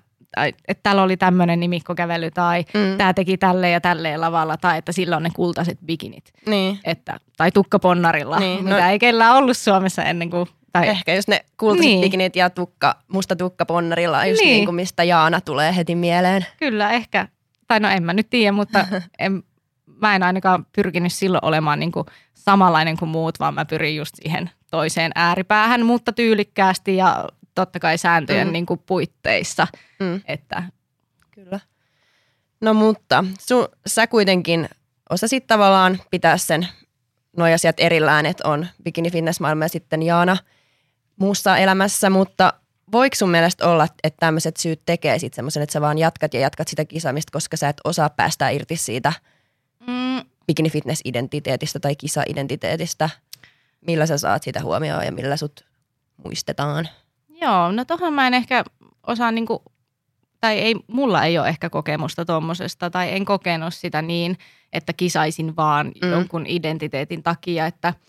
että 0.67 0.83
täällä 0.83 1.03
oli 1.03 1.17
tämmöinen 1.17 1.59
nimikkokävely 1.59 2.31
tai 2.31 2.65
mm. 2.73 2.97
tämä 2.97 3.13
teki 3.13 3.37
tälle 3.37 3.69
ja 3.69 3.81
tälleen 3.81 4.21
lavalla 4.21 4.57
tai 4.57 4.77
että 4.77 4.91
sillä 4.91 5.17
on 5.17 5.23
ne 5.23 5.29
kultaiset 5.35 5.77
bikinit. 5.85 6.33
Niin. 6.47 6.79
Että, 6.83 7.19
tai 7.37 7.51
tukkaponnarilla, 7.51 8.39
niin. 8.39 8.63
mitä 8.63 8.79
no, 8.79 8.89
ei 8.89 8.99
kellään 8.99 9.35
ollut 9.35 9.57
Suomessa 9.57 10.03
ennen 10.03 10.29
kuin 10.29 10.47
tai 10.73 10.87
ehkä 10.87 11.15
just 11.15 11.27
ne 11.27 11.45
kultaiset 11.57 11.85
niin. 11.85 12.01
bikinit 12.01 12.35
ja 12.35 12.49
tukka, 12.49 12.95
musta 13.07 13.35
tukka 13.35 13.65
ponnarilla, 13.65 14.25
just 14.25 14.41
niin. 14.41 14.49
niin 14.49 14.65
kuin 14.65 14.75
mistä 14.75 15.03
Jaana 15.03 15.41
tulee 15.41 15.75
heti 15.75 15.95
mieleen. 15.95 16.45
Kyllä, 16.59 16.91
ehkä. 16.91 17.27
Tai 17.67 17.79
no 17.79 17.89
en 17.89 18.03
mä 18.03 18.13
nyt 18.13 18.29
tiedä, 18.29 18.51
mutta 18.51 18.87
en, 19.19 19.43
mä 20.01 20.15
en 20.15 20.23
ainakaan 20.23 20.65
pyrkinyt 20.75 21.13
silloin 21.13 21.45
olemaan 21.45 21.79
niin 21.79 21.91
kuin 21.91 22.05
samanlainen 22.33 22.97
kuin 22.97 23.09
muut, 23.09 23.39
vaan 23.39 23.53
mä 23.53 23.65
pyrin 23.65 23.95
just 23.95 24.15
siihen 24.15 24.49
toiseen 24.71 25.11
ääripäähän, 25.15 25.85
mutta 25.85 26.11
tyylikkäästi 26.11 26.95
ja 26.95 27.29
totta 27.55 27.79
kai 27.79 27.97
sääntöjen 27.97 28.47
mm. 28.47 28.53
niin 28.53 28.65
kuin 28.65 28.79
puitteissa. 28.85 29.67
Mm. 29.99 30.21
Että. 30.25 30.63
Kyllä. 31.31 31.59
No 32.61 32.73
mutta 32.73 33.25
su, 33.39 33.67
sä 33.87 34.07
kuitenkin 34.07 34.69
osasit 35.09 35.47
tavallaan 35.47 35.99
pitää 36.11 36.37
sen 36.37 36.67
nuo 37.37 37.47
asiat 37.53 37.79
erillään, 37.79 38.25
että 38.25 38.49
on 38.49 38.67
bikini 38.83 39.11
fitness 39.11 39.39
maailma 39.39 39.65
ja 39.65 39.69
sitten 39.69 40.03
Jaana– 40.03 40.37
muussa 41.19 41.57
elämässä, 41.57 42.09
mutta 42.09 42.53
voiko 42.91 43.15
sun 43.15 43.29
mielestä 43.29 43.69
olla, 43.69 43.87
että 44.03 44.17
tämmöiset 44.19 44.57
syyt 44.57 44.81
tekee 44.85 45.19
sitten 45.19 45.35
semmoisen, 45.35 45.63
että 45.63 45.73
sä 45.73 45.81
vaan 45.81 45.97
jatkat 45.97 46.33
ja 46.33 46.39
jatkat 46.39 46.67
sitä 46.67 46.85
kisaamista, 46.85 47.31
koska 47.31 47.57
sä 47.57 47.69
et 47.69 47.81
osaa 47.83 48.09
päästää 48.09 48.49
irti 48.49 48.75
siitä 48.75 49.13
mm. 49.87 50.21
bikini 50.47 50.69
fitness 50.69 51.01
identiteetistä 51.05 51.79
tai 51.79 51.95
kisa-identiteetistä? 51.95 53.09
Millä 53.87 54.05
sä 54.05 54.17
saat 54.17 54.43
sitä 54.43 54.61
huomioon 54.61 55.05
ja 55.05 55.11
millä 55.11 55.37
sut 55.37 55.65
muistetaan? 56.23 56.89
Joo, 57.43 57.71
no 57.71 57.85
tohon 57.85 58.13
mä 58.13 58.27
en 58.27 58.33
ehkä 58.33 58.63
osaa 59.07 59.31
niinku, 59.31 59.63
tai 60.41 60.59
ei, 60.59 60.75
mulla 60.87 61.23
ei 61.23 61.37
ole 61.37 61.49
ehkä 61.49 61.69
kokemusta 61.69 62.25
tuommoisesta, 62.25 62.89
tai 62.89 63.15
en 63.15 63.25
kokenut 63.25 63.73
sitä 63.73 64.01
niin, 64.01 64.37
että 64.73 64.93
kisaisin 64.93 65.55
vaan 65.55 65.91
mm. 66.01 66.11
jonkun 66.11 66.45
identiteetin 66.47 67.23
takia, 67.23 67.65
että– 67.65 67.93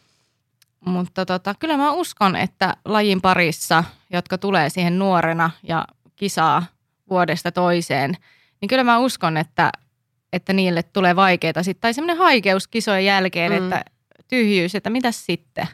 mutta 0.85 1.27
tota, 1.27 1.55
kyllä 1.59 1.77
mä 1.77 1.93
uskon, 1.93 2.37
että 2.37 2.77
lajin 2.85 3.21
parissa, 3.21 3.85
jotka 4.11 4.39
tulee 4.39 4.71
siihen 4.71 4.99
nuorena 4.99 5.51
ja 5.63 5.87
kisaa 6.17 6.67
vuodesta 7.11 7.53
toiseen, 7.53 8.17
niin 8.61 8.69
kyllä 8.69 8.85
mä 8.85 8.99
uskon, 8.99 9.37
että, 9.37 9.73
että 10.33 10.53
niille 10.53 10.83
tulee 10.83 11.17
vaikeita 11.17 11.63
sitten. 11.63 11.81
Tai 11.81 11.95
semmoinen 11.95 12.17
haikeus 12.17 12.69
kisojen 12.69 13.05
jälkeen, 13.05 13.53
mm. 13.53 13.59
että 13.59 13.85
tyhjyys, 14.29 14.75
että 14.75 14.91
mitä 14.91 15.13
sitten? 15.13 15.69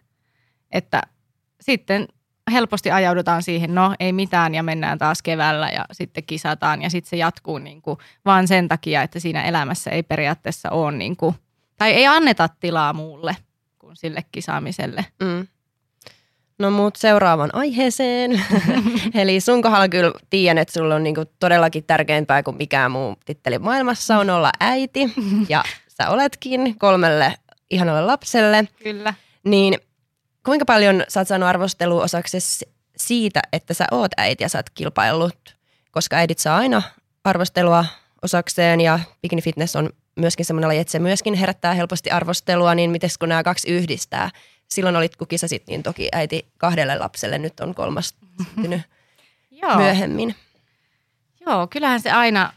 Että 0.73 1.03
sitten 1.61 2.09
helposti 2.51 2.91
ajaudutaan 2.91 3.43
siihen, 3.43 3.75
no 3.75 3.95
ei 4.01 4.13
mitään 4.13 4.55
ja 4.55 4.63
mennään 4.63 4.99
taas 4.99 5.23
keväällä 5.23 5.69
ja 5.69 5.85
sitten 5.93 6.25
kisataan 6.25 6.83
ja 6.83 6.91
sitten 6.91 7.11
se 7.11 7.17
jatkuu 7.17 7.59
niin 7.59 7.83
kuin 7.83 7.99
vaan 8.25 8.49
sen 8.49 8.69
takia, 8.69 9.03
että 9.03 9.21
siinä 9.21 9.43
elämässä 9.43 9.91
ei 9.91 10.03
periaatteessa 10.03 10.71
ole 10.71 10.93
niin 10.93 11.17
kuin, 11.17 11.35
tai 11.77 11.91
ei 11.91 12.07
anneta 12.07 12.49
tilaa 12.61 12.93
muulle– 12.93 13.37
kuin 13.91 13.97
sille 13.97 14.25
kisaamiselle. 14.33 15.05
Mm. 15.23 15.47
No 16.59 16.71
muut 16.71 16.97
seuraavan 16.97 17.51
aiheeseen. 17.53 18.43
Eli 19.15 19.41
sun 19.41 19.63
kohdalla 19.63 19.89
kyllä 19.89 20.13
tiedän, 20.31 20.59
että 20.59 20.73
sulla 20.73 20.95
on 20.95 21.03
niinku 21.03 21.25
todellakin 21.41 21.85
tärkeämpää 21.85 22.43
kuin 22.43 22.57
mikään 22.57 22.91
muu 22.91 23.17
titteli 23.25 23.59
maailmassa 23.59 24.19
on 24.19 24.31
olla 24.31 24.51
äiti. 24.61 25.01
Ja 25.49 25.65
sä 25.89 26.11
oletkin 26.11 26.79
kolmelle 26.79 27.35
ihanalle 27.71 28.03
lapselle. 28.03 28.69
Kyllä. 28.83 29.15
Niin 29.45 29.79
kuinka 30.45 30.65
paljon 30.65 31.05
sä 31.09 31.21
oot 31.21 31.29
saanut 31.29 31.49
arvostelua 31.49 32.03
osaksi 32.03 32.39
siitä, 32.97 33.43
että 33.53 33.75
sä 33.75 33.87
oot 33.91 34.13
äiti 34.17 34.45
ja 34.45 34.49
sä 34.49 34.59
oot 34.59 34.71
kilpaillut? 34.71 35.57
Koska 35.91 36.17
äidit 36.17 36.39
saa 36.39 36.57
aina 36.57 36.83
arvostelua 37.25 37.85
osakseen 38.23 38.81
ja 38.81 39.01
bikini 39.23 39.43
fitness 39.43 39.77
on 39.77 39.91
myöskin 40.17 40.47
semmoinen 40.47 40.69
laji, 40.69 40.79
että 40.79 40.91
se 40.91 40.99
myöskin 40.99 41.35
herättää 41.35 41.75
helposti 41.75 42.11
arvostelua, 42.11 42.75
niin 42.75 42.91
miten 42.91 43.11
kun 43.19 43.29
nämä 43.29 43.43
kaksi 43.43 43.71
yhdistää? 43.71 44.31
Silloin 44.69 44.97
olit, 44.97 45.17
kun 45.17 45.29
kisasit, 45.29 45.67
niin 45.67 45.83
toki 45.83 46.09
äiti 46.13 46.47
kahdelle 46.59 46.99
lapselle, 46.99 47.39
nyt 47.39 47.61
on 47.61 47.75
kolmas 47.75 48.15
myöhemmin. 49.77 50.35
Joo, 51.47 51.67
kyllähän 51.67 52.01
se 52.01 52.11
aina 52.11 52.53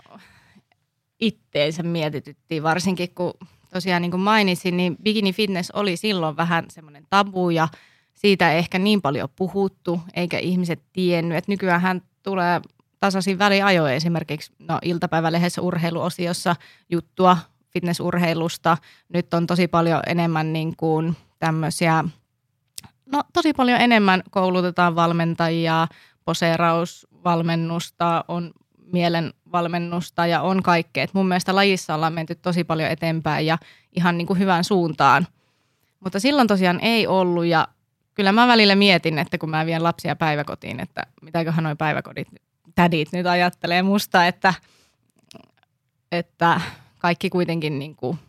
itteensä 1.20 1.84
mietityttiin, 1.84 2.64
varsinkin 2.64 3.16
kun 3.16 3.34
tosiaan 3.74 4.02
niin 4.02 4.12
kuin 4.12 4.22
mainitsin, 4.22 4.78
niin 4.78 4.96
bikini 5.04 5.34
fitness 5.34 5.72
oli 5.72 5.98
silloin 5.98 6.38
vähän 6.38 6.66
semmoinen 6.70 7.08
tabu 7.10 7.50
ja 7.50 7.68
siitä 8.14 8.52
ei 8.52 8.60
ehkä 8.60 8.80
niin 8.80 9.02
paljon 9.02 9.30
puhuttu, 9.36 10.02
eikä 10.14 10.38
ihmiset 10.38 10.84
tiennyt. 10.94 11.38
että 11.38 11.52
nykyään 11.52 11.82
hän 11.82 12.02
tulee 12.24 12.62
tasaisin 13.00 13.40
väliajoin 13.40 13.94
esimerkiksi 13.94 14.52
no, 14.60 14.80
iltapäivälehdessä 14.82 15.62
urheiluosiossa 15.62 16.56
juttua 16.90 17.38
fitnessurheilusta. 17.70 18.78
Nyt 19.14 19.34
on 19.34 19.48
tosi 19.48 19.68
paljon 19.68 20.02
enemmän 20.08 20.54
niin 20.54 20.78
kuin 20.78 21.18
tämmöisiä, 21.40 22.04
no 23.06 23.24
tosi 23.34 23.54
paljon 23.54 23.82
enemmän 23.82 24.24
koulutetaan 24.32 24.96
valmentajia, 24.96 25.88
poseerausvalmennusta, 26.26 28.26
on 28.28 28.54
mielenvalmennusta 29.54 30.28
ja 30.28 30.42
on 30.42 30.64
kaikkea. 30.64 31.04
Et 31.04 31.14
mun 31.14 31.28
mielestä 31.28 31.56
lajissa 31.56 31.96
ollaan 31.96 32.14
menty 32.14 32.36
tosi 32.36 32.64
paljon 32.64 32.90
eteenpäin 32.90 33.46
ja 33.46 33.58
ihan 33.96 34.18
niin 34.18 34.28
kuin 34.28 34.40
hyvään 34.40 34.64
suuntaan. 34.64 35.28
Mutta 36.00 36.20
silloin 36.20 36.48
tosiaan 36.48 36.80
ei 36.82 37.08
ollut 37.08 37.46
ja 37.46 37.68
kyllä 38.14 38.32
mä 38.32 38.48
välillä 38.48 38.76
mietin, 38.76 39.20
että 39.20 39.38
kun 39.38 39.50
mä 39.50 39.66
vien 39.66 39.84
lapsia 39.84 40.16
päiväkotiin, 40.16 40.80
että 40.80 41.04
mitäköhän 41.22 41.64
noin 41.64 41.78
päiväkodit 41.78 42.28
tädit 42.76 43.12
nyt 43.14 43.26
ajattelee 43.26 43.82
musta, 43.82 44.28
että, 44.28 44.54
että 46.12 46.62
kaikki 47.00 47.30
kuitenkin 47.30 47.80
niin 47.80 47.96
kuin 47.96 48.20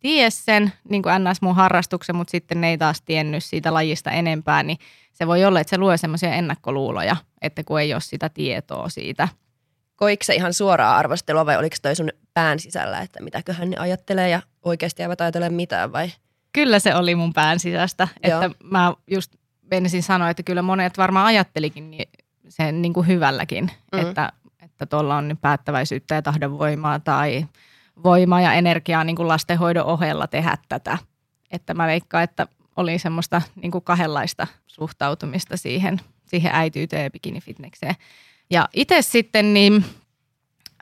ties 0.00 0.44
sen 0.44 0.72
niin 0.88 1.02
kuin 1.02 1.14
ns. 1.24 1.42
mun 1.42 1.54
harrastuksen, 1.54 2.16
mutta 2.16 2.30
sitten 2.30 2.60
ne 2.60 2.70
ei 2.70 2.78
taas 2.78 3.02
tiennyt 3.02 3.44
siitä 3.44 3.74
lajista 3.74 4.10
enempää, 4.10 4.62
niin 4.62 4.78
se 5.12 5.26
voi 5.26 5.44
olla, 5.44 5.60
että 5.60 5.70
se 5.70 5.78
luo 5.78 5.96
semmoisia 5.96 6.34
ennakkoluuloja, 6.34 7.16
että 7.42 7.64
kun 7.64 7.80
ei 7.80 7.94
ole 7.94 8.00
sitä 8.00 8.28
tietoa 8.28 8.88
siitä. 8.88 9.28
Koiko 10.04 10.24
se 10.24 10.34
ihan 10.34 10.54
suoraa 10.54 10.96
arvostelua 10.96 11.46
vai 11.46 11.56
oliko 11.56 11.76
toi 11.82 11.96
sun 11.96 12.10
pään 12.34 12.58
sisällä, 12.60 13.00
että 13.00 13.22
mitäköhän 13.22 13.70
ne 13.70 13.76
ajattelee 13.76 14.28
ja 14.28 14.42
oikeasti 14.62 15.02
eivät 15.02 15.20
ajatele 15.20 15.48
mitään 15.48 15.92
vai? 15.92 16.10
Kyllä 16.52 16.78
se 16.78 16.94
oli 16.94 17.14
mun 17.14 17.32
pään 17.32 17.60
sisästä, 17.60 18.08
Joo. 18.28 18.42
että 18.42 18.58
mä 18.64 18.94
just 19.10 19.34
menisin 19.70 20.02
sanoa, 20.02 20.30
että 20.30 20.42
kyllä 20.42 20.62
monet 20.62 20.98
varmaan 20.98 21.26
ajattelikin 21.26 21.90
niin 21.90 22.08
sen 22.48 22.82
niin 22.82 22.92
kuin 22.92 23.06
hyvälläkin, 23.06 23.70
mm. 23.92 23.98
että 23.98 24.32
että 24.62 24.86
tuolla 24.86 25.16
on 25.16 25.38
päättäväisyyttä 25.40 26.14
ja 26.14 26.22
tahdonvoimaa 26.22 26.98
tai 26.98 27.46
voimaa 28.04 28.40
ja 28.40 28.52
energiaa 28.52 29.04
niin 29.04 29.16
kuin 29.16 29.28
lastenhoidon 29.28 29.86
ohella 29.86 30.26
tehdä 30.26 30.58
tätä. 30.68 30.98
Että 31.50 31.74
mä 31.74 31.86
veikkaan, 31.86 32.24
että 32.24 32.46
oli 32.76 32.98
semmoista 32.98 33.42
niin 33.62 33.70
kuin 33.70 33.84
kahdenlaista 33.84 34.46
suhtautumista 34.66 35.56
siihen, 35.56 36.00
siihen 36.26 36.54
äityyteen 36.54 37.04
ja 37.04 37.10
bikinifitnekseen. 37.10 37.94
Ja 38.50 38.68
itse 38.72 39.02
sitten 39.02 39.54
niin 39.54 39.84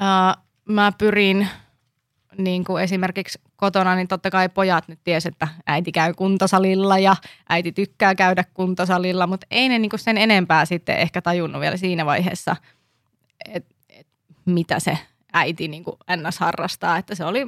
äh, 0.03 0.42
mä 0.68 0.92
pyrin 0.98 1.48
niin 2.38 2.64
kuin 2.64 2.83
esimerkiksi 2.83 3.40
kotona, 3.57 3.94
niin 3.94 4.09
totta 4.09 4.31
kai 4.31 4.48
pojat 4.48 4.88
nyt 4.88 4.98
ties, 5.05 5.27
että 5.27 5.48
äiti 5.66 5.92
käy 5.92 6.14
kuntosalilla 6.14 6.98
ja 6.98 7.16
äiti 7.48 7.72
tykkää 7.72 8.14
käydä 8.14 8.44
kuntosalilla, 8.55 9.27
mutta 9.27 9.46
ei 9.51 9.68
ne 9.68 9.79
niin 9.79 9.90
kuin 9.90 10.01
sen 10.01 10.18
enempää 10.18 10.64
sitten 10.64 10.98
ehkä 10.98 11.22
tajunnut 11.22 11.61
vielä 11.61 11.77
siinä 11.77 12.07
vaiheessa, 12.07 12.57
että 13.55 13.75
et 13.88 14.07
mitä 14.44 14.81
se 14.81 14.98
äiti 15.33 15.68
niin 15.68 15.85
kuin 15.85 15.96
ns. 16.16 16.38
harrastaa, 16.38 16.98
että 16.98 17.14
se 17.14 17.25
oli 17.25 17.46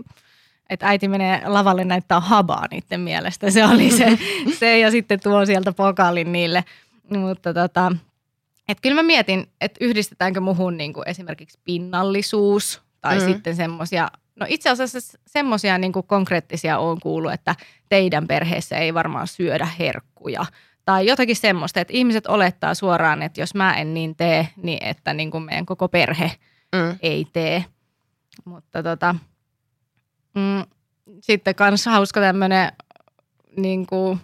että 0.70 0.88
äiti 0.88 1.08
menee 1.08 1.42
lavalle 1.44 1.84
näyttää 1.84 2.20
habaa 2.20 2.66
niiden 2.70 3.00
mielestä. 3.00 3.50
Se 3.50 3.64
oli 3.64 3.90
se, 3.90 4.18
se 4.58 4.78
ja 4.78 4.90
sitten 4.90 5.20
tuo 5.20 5.46
sieltä 5.46 5.72
pokalin 5.72 6.32
niille. 6.32 6.64
Mutta 7.10 7.54
tota, 7.54 7.92
et 8.68 8.80
kyllä 8.80 8.94
mä 8.94 9.02
mietin, 9.02 9.46
että 9.60 9.84
yhdistetäänkö 9.84 10.40
muhun 10.40 10.76
niin 10.76 10.92
kuin 10.92 11.08
esimerkiksi 11.08 11.58
pinnallisuus 11.64 12.82
tai 13.00 13.18
mm. 13.18 13.24
sitten 13.24 13.56
semmoisia 13.56 14.08
No 14.40 14.46
itse 14.48 14.70
asiassa 14.70 15.18
semmoisia 15.26 15.78
niin 15.78 15.92
konkreettisia 15.92 16.78
on 16.78 17.00
kuullut, 17.00 17.32
että 17.32 17.56
teidän 17.88 18.26
perheessä 18.26 18.76
ei 18.76 18.94
varmaan 18.94 19.26
syödä 19.26 19.68
herkkuja. 19.78 20.46
Tai 20.84 21.06
jotakin 21.06 21.36
semmoista, 21.36 21.80
että 21.80 21.92
ihmiset 21.92 22.26
olettaa 22.26 22.74
suoraan, 22.74 23.22
että 23.22 23.40
jos 23.40 23.54
mä 23.54 23.74
en 23.74 23.94
niin 23.94 24.16
tee, 24.16 24.48
niin 24.56 24.84
että 24.84 25.14
niin 25.14 25.30
kuin 25.30 25.42
meidän 25.44 25.66
koko 25.66 25.88
perhe 25.88 26.32
mm. 26.74 26.98
ei 27.02 27.26
tee. 27.32 27.64
Mutta 28.44 28.82
tota, 28.82 29.14
mm, 30.34 30.64
sitten 31.20 31.54
kans 31.54 31.86
hauska 31.86 32.20
tämmöinen 32.20 32.72
niin 33.56 33.86
kuin 33.86 34.20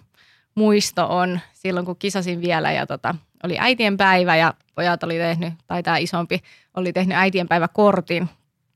muisto 0.55 1.17
on 1.17 1.39
silloin, 1.53 1.85
kun 1.85 1.95
kisasin 1.95 2.41
vielä 2.41 2.71
ja 2.71 2.87
tota, 2.87 3.15
oli 3.43 3.55
äitien 3.59 3.97
päivä 3.97 4.35
ja 4.35 4.53
pojat 4.75 5.03
oli 5.03 5.17
tehnyt, 5.17 5.53
tai 5.67 5.83
tämä 5.83 5.97
isompi, 5.97 6.39
oli 6.73 6.93
tehnyt 6.93 7.17
äitien 7.17 7.47
kortin 7.73 8.29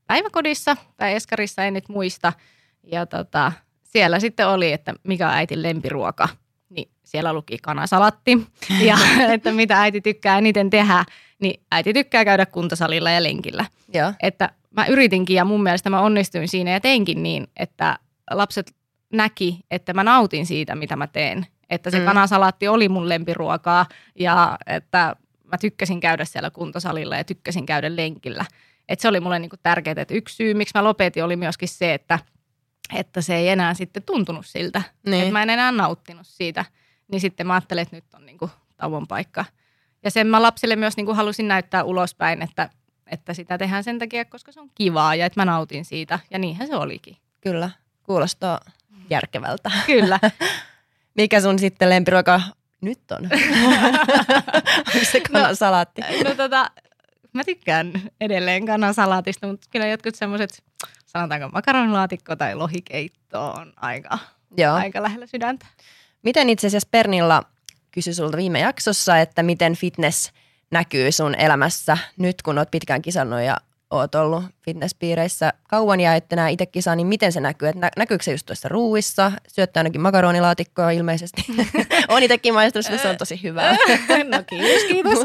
päiväkodissa 0.06 0.76
tai 0.96 1.14
Eskarissa, 1.14 1.64
en 1.64 1.74
nyt 1.74 1.88
muista. 1.88 2.32
Ja 2.82 3.06
tota, 3.06 3.52
siellä 3.82 4.20
sitten 4.20 4.48
oli, 4.48 4.72
että 4.72 4.94
mikä 5.02 5.28
on 5.28 5.34
äitin 5.34 5.62
lempiruoka. 5.62 6.28
Niin 6.70 6.90
siellä 7.04 7.32
luki 7.32 7.58
kanasalatti 7.62 8.46
ja 8.80 8.98
että 9.34 9.52
mitä 9.52 9.80
äiti 9.80 10.00
tykkää 10.00 10.38
eniten 10.38 10.70
tehdä. 10.70 11.04
Niin 11.38 11.60
äiti 11.72 11.92
tykkää 11.92 12.24
käydä 12.24 12.46
kuntosalilla 12.46 13.10
ja 13.10 13.22
lenkillä. 13.22 13.64
Ja. 13.92 14.14
Että 14.22 14.50
mä 14.70 14.86
yritinkin 14.86 15.36
ja 15.36 15.44
mun 15.44 15.62
mielestä 15.62 15.90
mä 15.90 16.00
onnistuin 16.00 16.48
siinä 16.48 16.70
ja 16.70 16.80
teinkin 16.80 17.22
niin, 17.22 17.46
että 17.56 17.98
lapset 18.30 18.74
näki, 19.12 19.60
että 19.70 19.94
mä 19.94 20.04
nautin 20.04 20.46
siitä, 20.46 20.74
mitä 20.74 20.96
mä 20.96 21.06
teen. 21.06 21.46
Että 21.70 21.90
se 21.90 21.98
mm. 21.98 22.04
kanasalaatti 22.04 22.68
oli 22.68 22.88
mun 22.88 23.08
lempiruokaa 23.08 23.86
ja 24.18 24.58
että 24.66 25.16
mä 25.44 25.58
tykkäsin 25.58 26.00
käydä 26.00 26.24
siellä 26.24 26.50
kuntosalilla 26.50 27.16
ja 27.16 27.24
tykkäsin 27.24 27.66
käydä 27.66 27.96
lenkillä. 27.96 28.44
Et 28.88 29.00
se 29.00 29.08
oli 29.08 29.20
mulle 29.20 29.38
niinku 29.38 29.56
tärkeää, 29.62 30.02
että 30.02 30.14
yksi 30.14 30.36
syy, 30.36 30.54
miksi 30.54 30.72
mä 30.74 30.84
lopetin, 30.84 31.24
oli 31.24 31.36
myöskin 31.36 31.68
se, 31.68 31.94
että, 31.94 32.18
että 32.94 33.20
se 33.20 33.36
ei 33.36 33.48
enää 33.48 33.74
sitten 33.74 34.02
tuntunut 34.02 34.46
siltä. 34.46 34.82
Niin. 35.06 35.20
Että 35.20 35.32
mä 35.32 35.42
en 35.42 35.50
enää 35.50 35.72
nauttinut 35.72 36.26
siitä. 36.26 36.64
Niin 37.12 37.20
sitten 37.20 37.46
mä 37.46 37.54
ajattelin, 37.54 37.82
että 37.82 37.96
nyt 37.96 38.14
on 38.14 38.26
niinku 38.26 38.50
tauon 38.76 39.06
paikka. 39.06 39.44
Ja 40.04 40.10
sen 40.10 40.26
mä 40.26 40.42
lapsille 40.42 40.76
myös 40.76 40.96
niinku 40.96 41.14
halusin 41.14 41.48
näyttää 41.48 41.84
ulospäin, 41.84 42.42
että, 42.42 42.70
että 43.06 43.34
sitä 43.34 43.58
tehdään 43.58 43.84
sen 43.84 43.98
takia, 43.98 44.24
koska 44.24 44.52
se 44.52 44.60
on 44.60 44.70
kivaa 44.74 45.14
ja 45.14 45.26
että 45.26 45.40
mä 45.40 45.44
nautin 45.44 45.84
siitä. 45.84 46.18
Ja 46.30 46.38
niinhän 46.38 46.68
se 46.68 46.76
olikin. 46.76 47.16
Kyllä, 47.40 47.70
kuulostaa 48.02 48.60
järkevältä. 49.10 49.70
Kyllä. 49.86 50.20
Mikä 51.16 51.40
sun 51.40 51.58
sitten 51.58 51.90
lempiruoka 51.90 52.40
nyt 52.80 53.10
on? 53.10 53.18
Onko 54.94 55.06
se 55.12 55.20
kanasalaatti? 55.20 56.00
No, 56.00 56.28
no 56.28 56.34
tota, 56.34 56.70
mä 57.32 57.44
tykkään 57.44 57.92
edelleen 58.20 58.66
kanasalaatista, 58.66 59.46
mutta 59.46 59.66
kyllä 59.70 59.86
jotkut 59.86 60.14
semmoiset, 60.14 60.62
sanotaanko 61.06 61.48
makaronilaatikko 61.48 62.36
tai 62.36 62.54
lohikeitto 62.54 63.50
on 63.50 63.72
aika, 63.76 64.18
Joo. 64.56 64.74
aika 64.74 65.02
lähellä 65.02 65.26
sydäntä. 65.26 65.66
Miten 66.22 66.50
itse 66.50 66.66
asiassa 66.66 66.88
Pernilla 66.90 67.42
kysyi 67.90 68.14
sulta 68.14 68.36
viime 68.36 68.60
jaksossa, 68.60 69.18
että 69.18 69.42
miten 69.42 69.74
fitness 69.74 70.32
näkyy 70.70 71.12
sun 71.12 71.34
elämässä 71.34 71.98
nyt, 72.16 72.42
kun 72.42 72.58
oot 72.58 72.70
pitkään 72.70 73.02
kisannut 73.02 73.40
ja 73.40 73.56
oot 73.90 74.14
ollut 74.14 74.44
fitnesspiireissä 74.64 75.52
kauan 75.68 76.00
ja 76.00 76.14
että 76.14 76.36
nämä 76.36 76.48
itse 76.48 76.66
kisaa, 76.66 76.96
niin 76.96 77.06
miten 77.06 77.32
se 77.32 77.40
näkyy? 77.40 77.68
Että 77.68 77.90
näkyykö 77.96 78.24
se 78.24 78.32
just 78.32 78.46
tuossa 78.46 78.68
ruuissa? 78.68 79.32
Syöttää 79.48 79.80
ainakin 79.80 80.00
makaronilaatikkoa 80.00 80.90
ilmeisesti. 80.90 81.44
on 82.08 82.22
itsekin 82.22 82.54
maistanut, 82.54 83.00
se 83.00 83.08
on 83.08 83.16
tosi 83.16 83.42
hyvää. 83.42 83.72
no 84.32 84.42
kiitos, 84.46 84.84
kiitos. 84.88 85.18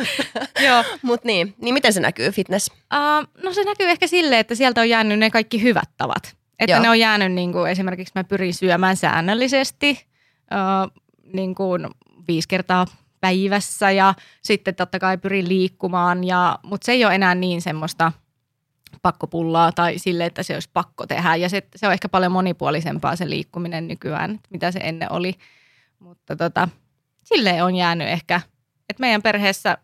Joo. 0.65 0.83
Mutta 1.01 1.27
niin, 1.27 1.55
niin 1.61 1.73
miten 1.73 1.93
se 1.93 1.99
näkyy 1.99 2.31
fitness? 2.31 2.69
Uh, 2.69 3.43
no 3.43 3.53
se 3.53 3.63
näkyy 3.63 3.89
ehkä 3.89 4.07
silleen, 4.07 4.39
että 4.39 4.55
sieltä 4.55 4.81
on 4.81 4.89
jäänyt 4.89 5.19
ne 5.19 5.29
kaikki 5.29 5.61
hyvät 5.61 5.89
tavat. 5.97 6.35
Että 6.59 6.75
Joo. 6.75 6.81
ne 6.81 6.89
on 6.89 6.99
jäänyt 6.99 7.31
niin 7.31 7.51
kuin 7.51 7.71
esimerkiksi 7.71 8.11
mä 8.15 8.23
pyrin 8.23 8.53
syömään 8.53 8.97
säännöllisesti 8.97 10.07
uh, 10.51 11.03
niin 11.33 11.55
kuin 11.55 11.87
viisi 12.27 12.47
kertaa 12.47 12.85
päivässä 13.21 13.91
ja 13.91 14.13
sitten 14.41 14.75
totta 14.75 14.99
kai 14.99 15.17
pyrin 15.17 15.47
liikkumaan, 15.47 16.23
ja, 16.23 16.59
mutta 16.63 16.85
se 16.85 16.91
ei 16.91 17.05
ole 17.05 17.15
enää 17.15 17.35
niin 17.35 17.61
semmoista– 17.61 18.11
pakkopullaa 19.01 19.71
tai 19.71 19.99
sille, 19.99 20.25
että 20.25 20.43
se 20.43 20.53
olisi 20.53 20.69
pakko 20.73 21.07
tehdä. 21.07 21.35
Ja 21.35 21.49
se, 21.49 21.63
se 21.75 21.87
on 21.87 21.93
ehkä 21.93 22.09
paljon 22.09 22.31
monipuolisempaa 22.31 23.15
se 23.15 23.29
liikkuminen 23.29 23.87
nykyään, 23.87 24.39
mitä 24.49 24.71
se 24.71 24.79
ennen 24.83 25.11
oli. 25.11 25.33
Mutta 25.99 26.35
tota, 26.35 26.67
sille 27.23 27.63
on 27.63 27.75
jäänyt 27.75 28.07
ehkä, 28.07 28.41
että 28.89 29.01
meidän 29.01 29.21
perheessä 29.21 29.77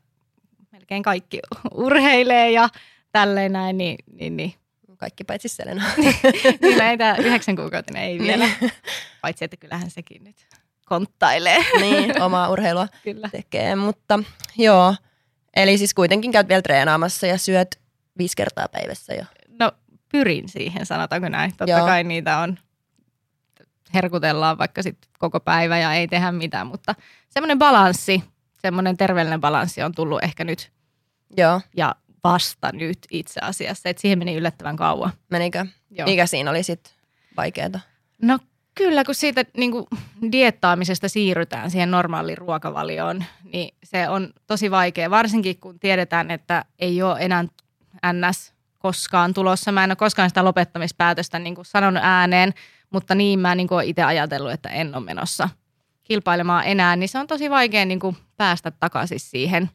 melkein 0.71 1.03
kaikki 1.03 1.39
urheilee 1.73 2.51
ja 2.51 2.69
tälleen 3.11 3.53
näin, 3.53 3.77
niin, 3.77 3.97
niin, 4.11 4.37
niin. 4.37 4.53
Kaikki 4.97 5.23
paitsi 5.23 5.47
Selena. 5.47 5.83
niin 6.61 6.77
näitä 6.77 7.15
yhdeksän 7.19 7.55
kuukautta 7.55 7.99
ei 7.99 8.19
vielä. 8.19 8.45
Niin. 8.61 8.71
Paitsi, 9.21 9.45
että 9.45 9.57
kyllähän 9.57 9.89
sekin 9.89 10.23
nyt 10.23 10.47
konttailee. 10.85 11.65
niin, 11.81 12.21
omaa 12.21 12.49
urheilua 12.49 12.87
Kyllä. 13.03 13.29
tekee, 13.31 13.75
mutta 13.75 14.19
joo. 14.57 14.95
Eli 15.55 15.77
siis 15.77 15.93
kuitenkin 15.93 16.31
käyt 16.31 16.47
vielä 16.47 16.61
treenaamassa 16.61 17.27
ja 17.27 17.37
syöt 17.37 17.79
viisi 18.17 18.35
kertaa 18.35 18.67
päivässä 18.67 19.13
jo? 19.13 19.23
No 19.59 19.71
pyrin 20.11 20.49
siihen, 20.49 20.85
sanotaanko 20.85 21.29
näin. 21.29 21.51
Totta 21.51 21.71
Joo. 21.71 21.85
kai 21.85 22.03
niitä 22.03 22.37
on, 22.37 22.57
herkutellaan 23.93 24.57
vaikka 24.57 24.83
sit 24.83 24.97
koko 25.19 25.39
päivä 25.39 25.77
ja 25.77 25.93
ei 25.93 26.07
tehdä 26.07 26.31
mitään, 26.31 26.67
mutta 26.67 26.95
semmoinen 27.29 27.59
balanssi, 27.59 28.23
semmoinen 28.61 28.97
terveellinen 28.97 29.41
balanssi 29.41 29.83
on 29.83 29.95
tullut 29.95 30.23
ehkä 30.23 30.43
nyt. 30.43 30.71
Joo. 31.37 31.61
Ja 31.77 31.95
vasta 32.23 32.71
nyt 32.71 32.99
itse 33.11 33.39
asiassa, 33.43 33.89
että 33.89 34.01
siihen 34.01 34.19
meni 34.19 34.35
yllättävän 34.35 34.75
kauan. 34.75 35.11
Menikö? 35.29 35.65
Joo. 35.91 36.07
Mikä 36.07 36.25
siinä 36.25 36.49
oli 36.51 36.63
sitten 36.63 36.93
vaikeaa? 37.37 37.79
No 38.21 38.39
kyllä, 38.75 39.03
kun 39.03 39.15
siitä 39.15 39.45
niin 39.57 39.71
kuin 39.71 39.85
diettaamisesta 40.31 41.09
siirrytään 41.09 41.71
siihen 41.71 41.91
normaaliin 41.91 42.37
ruokavalioon, 42.37 43.23
niin 43.53 43.75
se 43.83 44.09
on 44.09 44.33
tosi 44.47 44.71
vaikea, 44.71 45.09
varsinkin 45.09 45.59
kun 45.59 45.79
tiedetään, 45.79 46.31
että 46.31 46.65
ei 46.79 47.01
ole 47.01 47.19
enää 47.19 47.45
NS 48.13 48.53
koskaan 48.79 49.33
tulossa. 49.33 49.71
Mä 49.71 49.83
en 49.83 49.91
ole 49.91 49.95
koskaan 49.95 50.29
sitä 50.29 50.45
lopettamispäätöstä 50.45 51.39
niin 51.39 51.55
kuin 51.55 51.65
sanonut 51.65 52.03
ääneen, 52.03 52.53
mutta 52.89 53.15
niin 53.15 53.39
mä 53.39 53.55
niin 53.55 53.67
kuin 53.67 53.85
itse 53.85 54.03
ajatellut, 54.03 54.51
että 54.51 54.69
en 54.69 54.95
ole 54.95 55.03
menossa 55.03 55.49
kilpailemaan 56.03 56.63
enää, 56.65 56.95
niin 56.95 57.09
se 57.09 57.19
on 57.19 57.27
tosi 57.27 57.49
vaikea 57.49 57.85
niin 57.85 57.99
kuin 57.99 58.17
päästä 58.37 58.71
takaisin 58.71 59.19
siihen, 59.19 59.69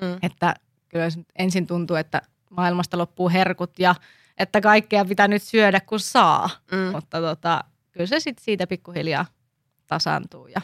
mm. 0.00 0.18
että 0.22 0.54
kyllä 0.88 1.08
ensin 1.38 1.66
tuntuu, 1.66 1.96
että 1.96 2.22
maailmasta 2.50 2.98
loppuu 2.98 3.28
herkut 3.28 3.78
ja 3.78 3.94
että 4.38 4.60
kaikkea 4.60 5.04
pitää 5.04 5.28
nyt 5.28 5.42
syödä 5.42 5.80
kun 5.80 6.00
saa, 6.00 6.50
mm. 6.72 6.78
mutta 6.78 7.20
tota, 7.20 7.64
kyllä 7.92 8.06
se 8.06 8.20
sitten 8.20 8.44
siitä 8.44 8.66
pikkuhiljaa 8.66 9.26
tasaantuu 9.86 10.46
ja 10.46 10.60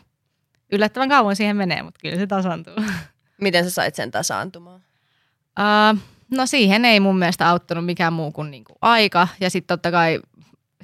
yllättävän 0.72 1.08
kauan 1.08 1.36
siihen 1.36 1.56
menee, 1.56 1.82
mutta 1.82 2.00
kyllä 2.02 2.16
se 2.16 2.26
tasaantuu. 2.26 2.74
Miten 3.40 3.64
sä 3.64 3.70
sait 3.70 3.94
sen 3.94 4.10
tasaantumaan? 4.10 4.80
Uh, 5.60 6.00
No 6.32 6.46
siihen 6.46 6.84
ei 6.84 7.00
mun 7.00 7.18
mielestä 7.18 7.48
auttanut 7.48 7.84
mikään 7.84 8.12
muu 8.12 8.32
kuin 8.32 8.50
niinku 8.50 8.72
aika. 8.80 9.28
Ja 9.40 9.50
sitten 9.50 9.66
totta 9.66 9.90
kai 9.90 10.20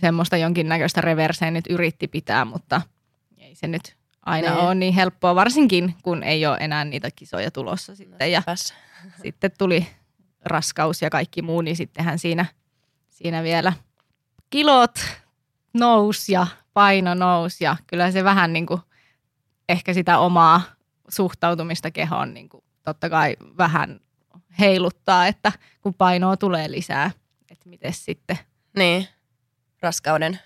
semmoista 0.01 0.37
jonkinnäköistä 0.37 1.01
reverseä 1.01 1.51
nyt 1.51 1.65
yritti 1.71 2.09
pitää, 2.09 2.45
mutta 2.45 2.81
ei 3.39 3.55
se 3.55 3.67
nyt 3.67 3.97
aina 4.27 4.55
niin. 4.55 4.61
ole 4.61 4.75
niin 4.75 4.95
helppoa, 4.95 5.35
varsinkin 5.35 5.95
kun 6.03 6.23
ei 6.23 6.47
ole 6.47 6.57
enää 6.61 6.85
niitä 6.85 7.09
kisoja 7.17 7.51
tulossa 7.51 7.97
sitten. 7.97 8.33
Ja 8.33 8.43
sitten 9.23 9.51
tuli 9.59 9.87
raskaus 10.45 11.03
ja 11.03 11.11
kaikki 11.11 11.43
muu, 11.43 11.61
niin 11.61 11.77
sittenhän 11.77 12.19
siinä, 12.19 12.47
siinä 13.09 13.43
vielä 13.43 13.73
kilot 14.51 14.99
nous 15.75 16.29
ja 16.29 16.47
paino 16.75 17.15
nous 17.15 17.61
ja 17.61 17.77
kyllä 17.87 18.11
se 18.11 18.25
vähän 18.25 18.53
niin 18.53 18.67
kuin 18.67 18.81
ehkä 19.69 19.95
sitä 19.95 20.19
omaa 20.19 20.61
suhtautumista 21.09 21.91
kehoon 21.91 22.35
niin 22.35 22.49
kuin 22.49 22.65
totta 22.83 23.11
kai 23.11 23.37
vähän 23.59 24.01
heiluttaa, 24.61 25.27
että 25.27 25.53
kun 25.81 25.95
painoa 25.95 26.37
tulee 26.37 26.71
lisää, 26.71 27.11
että 27.51 27.69
miten 27.69 27.93
sitten. 27.93 28.39
Niin, 28.77 29.09
raskauden 29.81 30.39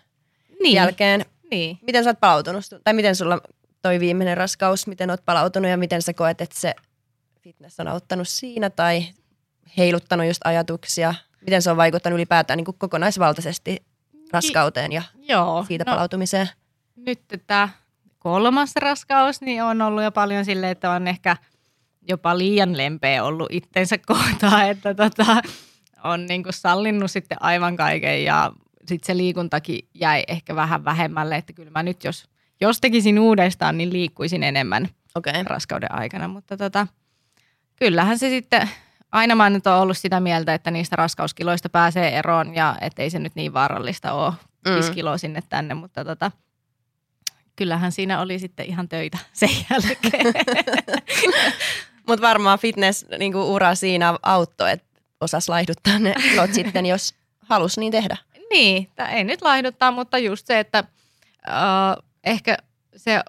niin. 0.63 0.75
jälkeen. 0.75 1.25
Niin. 1.51 1.79
Miten 1.83 2.05
sä 2.05 2.11
oot 2.11 2.21
palautunut, 2.21 2.65
tai 2.85 2.95
miten 2.95 3.17
sulla 3.17 3.41
toi 3.83 4.01
viimeinen 4.01 4.37
raskaus, 4.37 4.87
miten 4.87 5.11
oot 5.11 5.25
palautunut 5.25 5.71
ja 5.71 5.77
miten 5.77 6.03
sä 6.03 6.13
koet, 6.13 6.41
että 6.41 6.61
se 6.61 6.75
fitness 7.41 7.81
on 7.81 7.89
auttanut 7.89 8.29
siinä 8.29 8.71
tai 8.71 9.05
heiluttanut 9.77 10.27
just 10.27 10.41
ajatuksia? 10.45 11.15
Miten 11.41 11.63
se 11.63 11.71
on 11.71 11.77
vaikuttanut 11.77 12.17
ylipäätään 12.17 12.57
niin 12.57 12.65
kuin 12.65 12.79
kokonaisvaltaisesti 12.79 13.83
raskauteen 14.33 14.93
ja 14.93 15.03
Joo, 15.29 15.65
siitä 15.69 15.85
no, 15.87 15.93
palautumiseen? 15.93 16.49
Nyt 16.97 17.21
tämä 17.47 17.69
kolmas 18.19 18.77
raskaus 18.77 19.41
niin 19.41 19.63
on 19.63 19.83
ollut 19.83 20.03
jo 20.03 20.13
paljon 20.13 20.45
silleen, 20.45 20.73
että 20.73 20.91
on 20.91 21.09
ehkä– 21.09 21.37
jopa 22.09 22.39
liian 22.39 22.77
lempeä 22.77 23.25
ollut 23.25 23.49
itsensä 23.51 23.99
kohtaan, 24.07 24.69
että 24.71 24.95
tota, 24.95 25.43
on 26.05 26.27
niin 26.27 26.43
kuin 26.43 26.53
sallinnut 26.53 27.11
sitten 27.11 27.43
aivan 27.43 27.77
kaiken 27.77 28.25
ja 28.25 28.53
sitten 28.87 29.07
se 29.07 29.17
liikuntakin 29.17 29.89
jäi 29.95 30.25
ehkä 30.29 30.57
vähän 30.57 30.85
vähemmälle, 30.85 31.37
että 31.37 31.53
kyllä 31.53 31.71
mä 31.71 31.83
nyt 31.83 32.05
jos, 32.05 32.29
jos 32.61 32.81
tekisin 32.81 33.19
uudestaan, 33.19 33.79
niin 33.79 33.93
liikkuisin 33.93 34.43
enemmän 34.43 34.89
okay. 35.15 35.43
raskauden 35.45 35.95
aikana, 35.95 36.29
mutta 36.29 36.57
tota, 36.57 36.87
kyllähän 37.77 38.19
se 38.19 38.29
sitten 38.29 38.69
aina 39.13 39.35
mä 39.35 39.51
nyt 39.51 39.67
ollut 39.67 39.99
sitä 39.99 40.21
mieltä, 40.21 40.55
että 40.55 40.71
niistä 40.71 40.97
raskauskiloista 40.97 41.69
pääsee 41.69 42.19
eroon 42.19 42.55
ja 42.55 42.77
ettei 42.81 43.11
se 43.11 43.19
nyt 43.19 43.35
niin 43.35 43.53
vaarallista 43.55 44.13
ole. 44.13 44.33
Mm. 44.69 44.75
5 44.75 44.93
kiloa 44.93 45.19
sinne 45.19 45.43
tänne, 45.49 45.75
mutta 45.75 46.05
tota, 46.05 46.31
kyllähän 47.57 47.93
siinä 47.93 48.21
oli 48.21 48.39
sitten 48.39 48.67
ihan 48.67 48.89
töitä 48.89 49.19
sen 49.33 49.51
jälkeen. 49.71 50.35
Mutta 52.09 52.27
varmaan 52.27 52.59
fitness-ura 52.59 53.19
niinku, 53.19 53.41
siinä 53.75 54.19
auttoi, 54.23 54.73
että 54.73 55.01
osasi 55.21 55.49
laihduttaa 55.49 55.99
ne 55.99 56.15
ilot 56.33 56.55
sitten, 56.59 56.87
jos 56.87 57.15
halusi 57.41 57.81
niin 57.81 57.93
tehdä. 57.93 58.17
Niin, 58.51 58.89
ei 59.13 59.25
nyt 59.25 59.43
laihduttaa, 59.43 59.91
mutta 59.91 60.19
just 60.19 60.47
se, 60.47 60.59
että 60.59 60.85
äh, 61.49 62.05
ehkä 62.25 62.57
se 62.97 63.21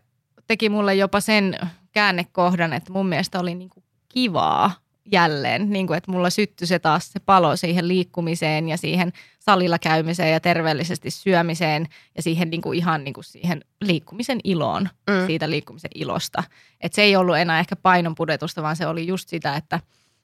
teki 0.47 0.69
mulle 0.69 0.95
jopa 0.95 1.19
sen 1.19 1.59
käännekohdan, 1.91 2.73
että 2.73 2.93
mun 2.93 3.07
mielestä 3.07 3.39
oli 3.39 3.55
niinku 3.55 3.83
kivaa 4.09 4.82
jälleen, 5.11 5.69
niin 5.69 5.87
kuin, 5.87 5.97
että 5.97 6.11
mulla 6.11 6.29
syttyi 6.29 6.67
se 6.67 6.79
taas 6.79 7.11
se 7.11 7.19
palo 7.19 7.55
siihen 7.55 7.87
liikkumiseen 7.87 8.69
ja 8.69 8.77
siihen 8.77 9.13
salilla 9.39 9.79
käymiseen 9.79 10.31
ja 10.31 10.39
terveellisesti 10.39 11.11
syömiseen 11.11 11.87
ja 12.15 12.23
siihen 12.23 12.49
niin 12.49 12.61
kuin 12.61 12.77
ihan 12.77 13.03
niin 13.03 13.13
kuin 13.13 13.23
siihen 13.23 13.61
liikkumisen 13.81 14.39
iloon, 14.43 14.89
mm. 15.09 15.25
siitä 15.25 15.49
liikkumisen 15.49 15.91
ilosta. 15.95 16.43
Että 16.81 16.95
se 16.95 17.01
ei 17.01 17.15
ollut 17.15 17.37
enää 17.37 17.59
ehkä 17.59 17.75
painonpudotusta, 17.75 18.63
vaan 18.63 18.75
se 18.75 18.87
oli 18.87 19.07
just 19.07 19.29
sitä, 19.29 19.55
että, 19.55 19.79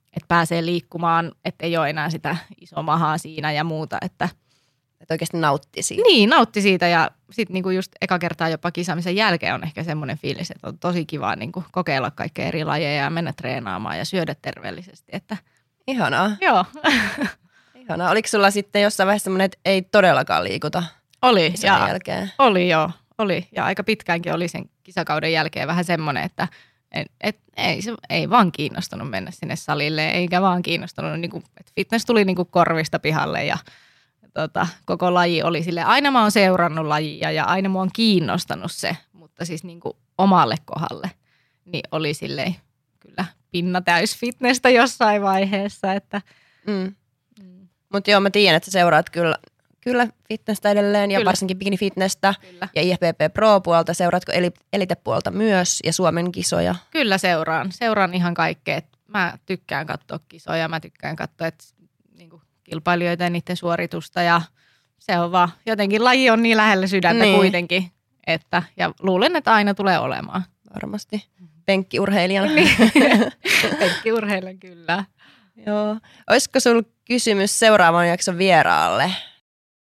että 0.08 0.28
pääsee 0.28 0.65
liikkumaan, 0.65 1.32
että 1.46 1.65
ei 1.65 1.78
ole 1.78 1.89
enää 1.89 2.10
sitä 2.10 2.38
isomahaa 2.62 3.18
siinä 3.18 3.52
ja 3.52 3.63
muuta, 3.63 3.98
että– 4.02 4.30
että 5.10 5.13
oikeasti 5.13 5.38
nautti 5.38 5.84
siitä. 5.84 6.04
Niin, 6.04 6.30
nautti 6.30 6.62
siitä 6.62 6.88
ja 6.88 7.12
sitten 7.32 7.54
niinku 7.54 7.69
just 7.69 7.91
eka 8.02 8.19
kertaa 8.19 8.50
jopa 8.50 8.72
kisaamisen 8.72 9.15
jälkeen 9.15 9.56
on 9.56 9.63
ehkä 9.63 9.84
semmoinen 9.84 10.17
fiilis, 10.17 10.52
että 10.52 10.67
on 10.67 10.78
tosi 10.78 11.06
kiva 11.06 11.36
niinku 11.36 11.63
kokeilla 11.72 12.12
kaikkea 12.12 12.45
eri 12.45 12.63
lajeja 12.63 13.04
ja 13.04 13.10
mennä 13.10 13.34
treenaamaan 13.34 13.98
ja 13.98 14.06
syödä 14.06 14.36
terveellisesti. 14.41 15.12
Että... 15.12 15.38
Ihanaa. 15.88 16.32
Joo. 16.41 16.65
Ihanaa. 17.82 18.12
Oliko 18.12 18.28
sulla 18.28 18.52
sitten 18.52 18.82
jossain 18.82 19.08
vaiheessa 19.08 19.24
semmoinen, 19.24 19.45
että 19.45 19.58
ei 19.65 19.82
todellakaan 19.82 20.43
liikuta 20.43 20.84
Oli, 21.22 21.54
ja 21.63 21.88
jälkeen? 21.88 22.32
oli 22.38 22.69
joo. 22.69 22.91
Oli, 23.17 23.48
ja 23.52 23.65
aika 23.65 23.84
pitkäänkin 23.84 24.34
oli 24.34 24.48
sen 24.48 24.69
kisakauden 24.84 25.32
jälkeen 25.32 25.67
vähän 25.67 25.86
semmoinen, 25.86 26.24
että 26.24 26.48
et, 26.91 27.08
et, 27.22 27.38
ei, 27.58 27.82
se, 27.82 27.93
ei 28.10 28.30
vaan 28.30 28.52
kiinnostunut 28.52 29.10
mennä 29.10 29.32
sinne 29.32 29.56
salille, 29.56 30.10
eikä 30.10 30.41
vaan 30.41 30.62
kiinnostunut, 30.62 31.19
niin 31.19 31.32
kuin, 31.32 31.43
että 31.60 31.72
fitness 31.76 32.06
tuli 32.06 32.26
niin 32.26 32.36
kuin 32.36 32.48
korvista 32.52 33.00
pihalle 33.00 33.45
ja 33.45 33.58
tota, 34.34 34.68
koko 34.86 35.13
laji 35.13 35.44
oli 35.44 35.63
sille 35.63 35.84
aina 35.84 36.12
mä 36.12 36.22
oon 36.22 36.32
seurannut 36.32 36.86
lajia 36.86 37.32
ja 37.32 37.46
aina 37.46 37.70
mua 37.70 37.82
on 37.82 37.89
kiinnostanut 37.94 38.72
se, 38.72 38.98
mutta 39.13 39.46
siis 39.46 39.63
niin 39.63 39.80
kuin 39.80 39.94
omalle 40.18 40.56
kohdalle, 40.65 41.12
niin 41.65 41.84
oli 41.92 42.13
silleen 42.13 42.56
kyllä 43.00 43.26
pinna 43.52 43.82
täys 43.82 44.18
fitnessä 44.18 44.70
jossain 44.70 45.22
vaiheessa. 45.22 45.94
Että, 45.94 46.22
mm. 46.68 46.96
Mm. 47.44 47.68
Mutta 47.94 48.12
joo, 48.12 48.20
mä 48.20 48.30
tiedän, 48.30 48.58
että 48.58 48.65
sä 48.65 48.72
seuraat 48.72 49.10
kyllä, 49.10 49.36
kyllä 49.82 50.08
fitnessä 50.28 50.72
edelleen 50.72 51.12
ja 51.12 51.20
kyllä. 51.20 51.28
varsinkin 51.30 51.58
bikini 51.58 51.78
fitnessä 51.78 52.34
ja 52.76 52.82
IFBB 52.82 53.34
Pro-puolta. 53.34 53.94
Seuraatko 53.94 54.32
elitepuolta 54.74 55.32
myös 55.32 55.80
ja 55.84 55.94
Suomen 55.94 56.32
kisoja? 56.32 56.76
Kyllä 56.92 57.18
seuraan. 57.18 57.72
Seuraan 57.72 58.13
ihan 58.13 58.34
kaikkea. 58.34 58.82
Mä 59.08 59.38
tykkään 59.46 59.86
katsoa 59.86 60.20
kisoja, 60.30 60.68
mä 60.68 60.80
tykkään 60.80 61.15
katsoa, 61.15 61.48
että 61.48 61.65
kilpailijoita 62.69 63.23
ja 63.23 63.29
niiden 63.29 63.58
suoritusta 63.58 64.21
ja 64.21 64.41
se 64.99 65.19
on 65.19 65.32
vaan, 65.32 65.49
jotenkin 65.65 66.03
laji 66.03 66.29
on 66.29 66.43
niin 66.43 66.58
lähellä 66.58 66.88
sydäntä 66.88 67.23
niin. 67.23 67.36
kuitenkin, 67.36 67.91
että, 68.27 68.63
ja 68.77 68.91
luulen, 68.99 69.36
että 69.36 69.53
aina 69.53 69.73
tulee 69.73 69.99
olemaan. 69.99 70.43
Varmasti. 70.73 71.25
Penkkiurheilijana. 71.65 72.51
Niin. 72.53 72.77
Penkkiurheilijan 73.79 74.60
kyllä. 74.60 75.03
Joo. 75.65 75.97
Olisiko 76.29 76.60
sinulla 76.60 76.84
kysymys 77.05 77.60
seuraavan 77.60 78.08
jakson 78.08 78.38
vieraalle? 78.38 79.12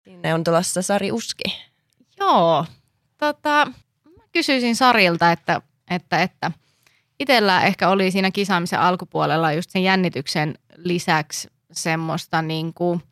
Sinne 0.04 0.34
on 0.34 0.44
tulossa 0.44 0.82
Sari 0.82 1.12
Uski. 1.12 1.44
Joo. 2.20 2.66
Tota, 3.18 3.66
mä 4.16 4.24
kysyisin 4.32 4.76
Sarilta, 4.76 5.32
että, 5.32 5.60
että, 5.90 6.22
että 6.22 6.52
itsellä 7.20 7.62
ehkä 7.62 7.88
oli 7.88 8.10
siinä 8.10 8.30
kisaamisen 8.30 8.80
alkupuolella 8.80 9.52
just 9.52 9.70
sen 9.70 9.82
jännityksen 9.82 10.54
lisäksi 10.76 11.48
semmoista, 11.72 12.42
niin 12.42 12.74
kuin, 12.74 13.02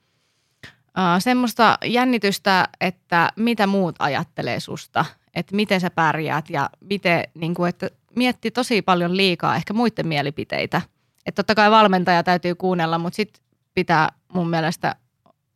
uh, 0.66 1.18
semmoista 1.18 1.78
jännitystä, 1.84 2.68
että 2.80 3.32
mitä 3.36 3.66
muut 3.66 3.96
ajattelee 3.98 4.60
susta, 4.60 5.04
että 5.34 5.56
miten 5.56 5.80
sä 5.80 5.90
pärjäät 5.90 6.50
ja 6.50 6.70
miten, 6.80 7.24
niin 7.34 7.54
kuin, 7.54 7.68
että 7.68 7.90
mietti 8.16 8.50
tosi 8.50 8.82
paljon 8.82 9.16
liikaa 9.16 9.56
ehkä 9.56 9.72
muiden 9.72 10.06
mielipiteitä. 10.06 10.82
Että 11.26 11.42
totta 11.42 11.54
kai 11.54 11.70
valmentaja 11.70 12.22
täytyy 12.22 12.54
kuunnella, 12.54 12.98
mutta 12.98 13.16
sitten 13.16 13.42
pitää 13.74 14.08
mun 14.32 14.50
mielestä, 14.50 14.96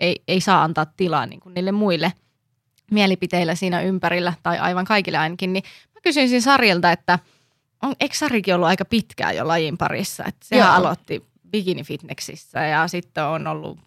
ei, 0.00 0.22
ei 0.28 0.40
saa 0.40 0.62
antaa 0.62 0.86
tilaa 0.86 1.26
niin 1.26 1.40
kuin 1.40 1.54
niille 1.54 1.72
muille 1.72 2.12
mielipiteillä 2.90 3.54
siinä 3.54 3.80
ympärillä 3.80 4.32
tai 4.42 4.58
aivan 4.58 4.84
kaikille 4.84 5.18
ainakin. 5.18 5.52
Niin 5.52 5.64
mä 5.94 6.00
kysyisin 6.02 6.42
Sarilta, 6.42 6.92
että 6.92 7.18
on, 7.82 7.94
eikö 8.00 8.16
Sarikin 8.16 8.54
ollut 8.54 8.68
aika 8.68 8.84
pitkään 8.84 9.36
jo 9.36 9.48
lajin 9.48 9.78
parissa? 9.78 10.24
Että 10.24 10.46
sehän 10.46 10.66
Joo. 10.66 10.76
aloitti 10.76 11.26
bikini-fitneksissä 11.54 12.66
ja 12.66 12.88
sitten 12.88 13.24
on 13.24 13.46
ollut 13.46 13.78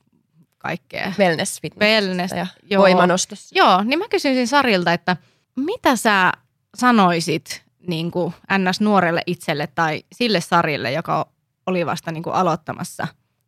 kaikkea. 0.58 1.14
wellness 1.20 1.62
Wellness, 1.80 2.34
ja 2.34 2.48
joo. 2.64 2.82
voimanostossa. 2.82 3.56
Joo, 3.58 3.84
niin 3.84 4.00
mä 4.00 4.06
kysyisin 4.10 4.48
Sarilta, 4.48 4.94
että 4.94 5.18
mitä 5.56 5.96
sä 5.96 6.32
sanoisit 6.76 7.64
niin 7.88 8.12
kuin 8.12 8.34
ns. 8.58 8.82
nuorelle 8.82 9.22
itselle 9.26 9.68
tai 9.68 10.04
sille 10.12 10.42
Sarille, 10.42 10.92
joka 10.92 11.30
oli 11.66 11.86
vasta 11.86 12.12
niin 12.12 12.24
kuin 12.24 12.34
aloittamassa 12.34 13.08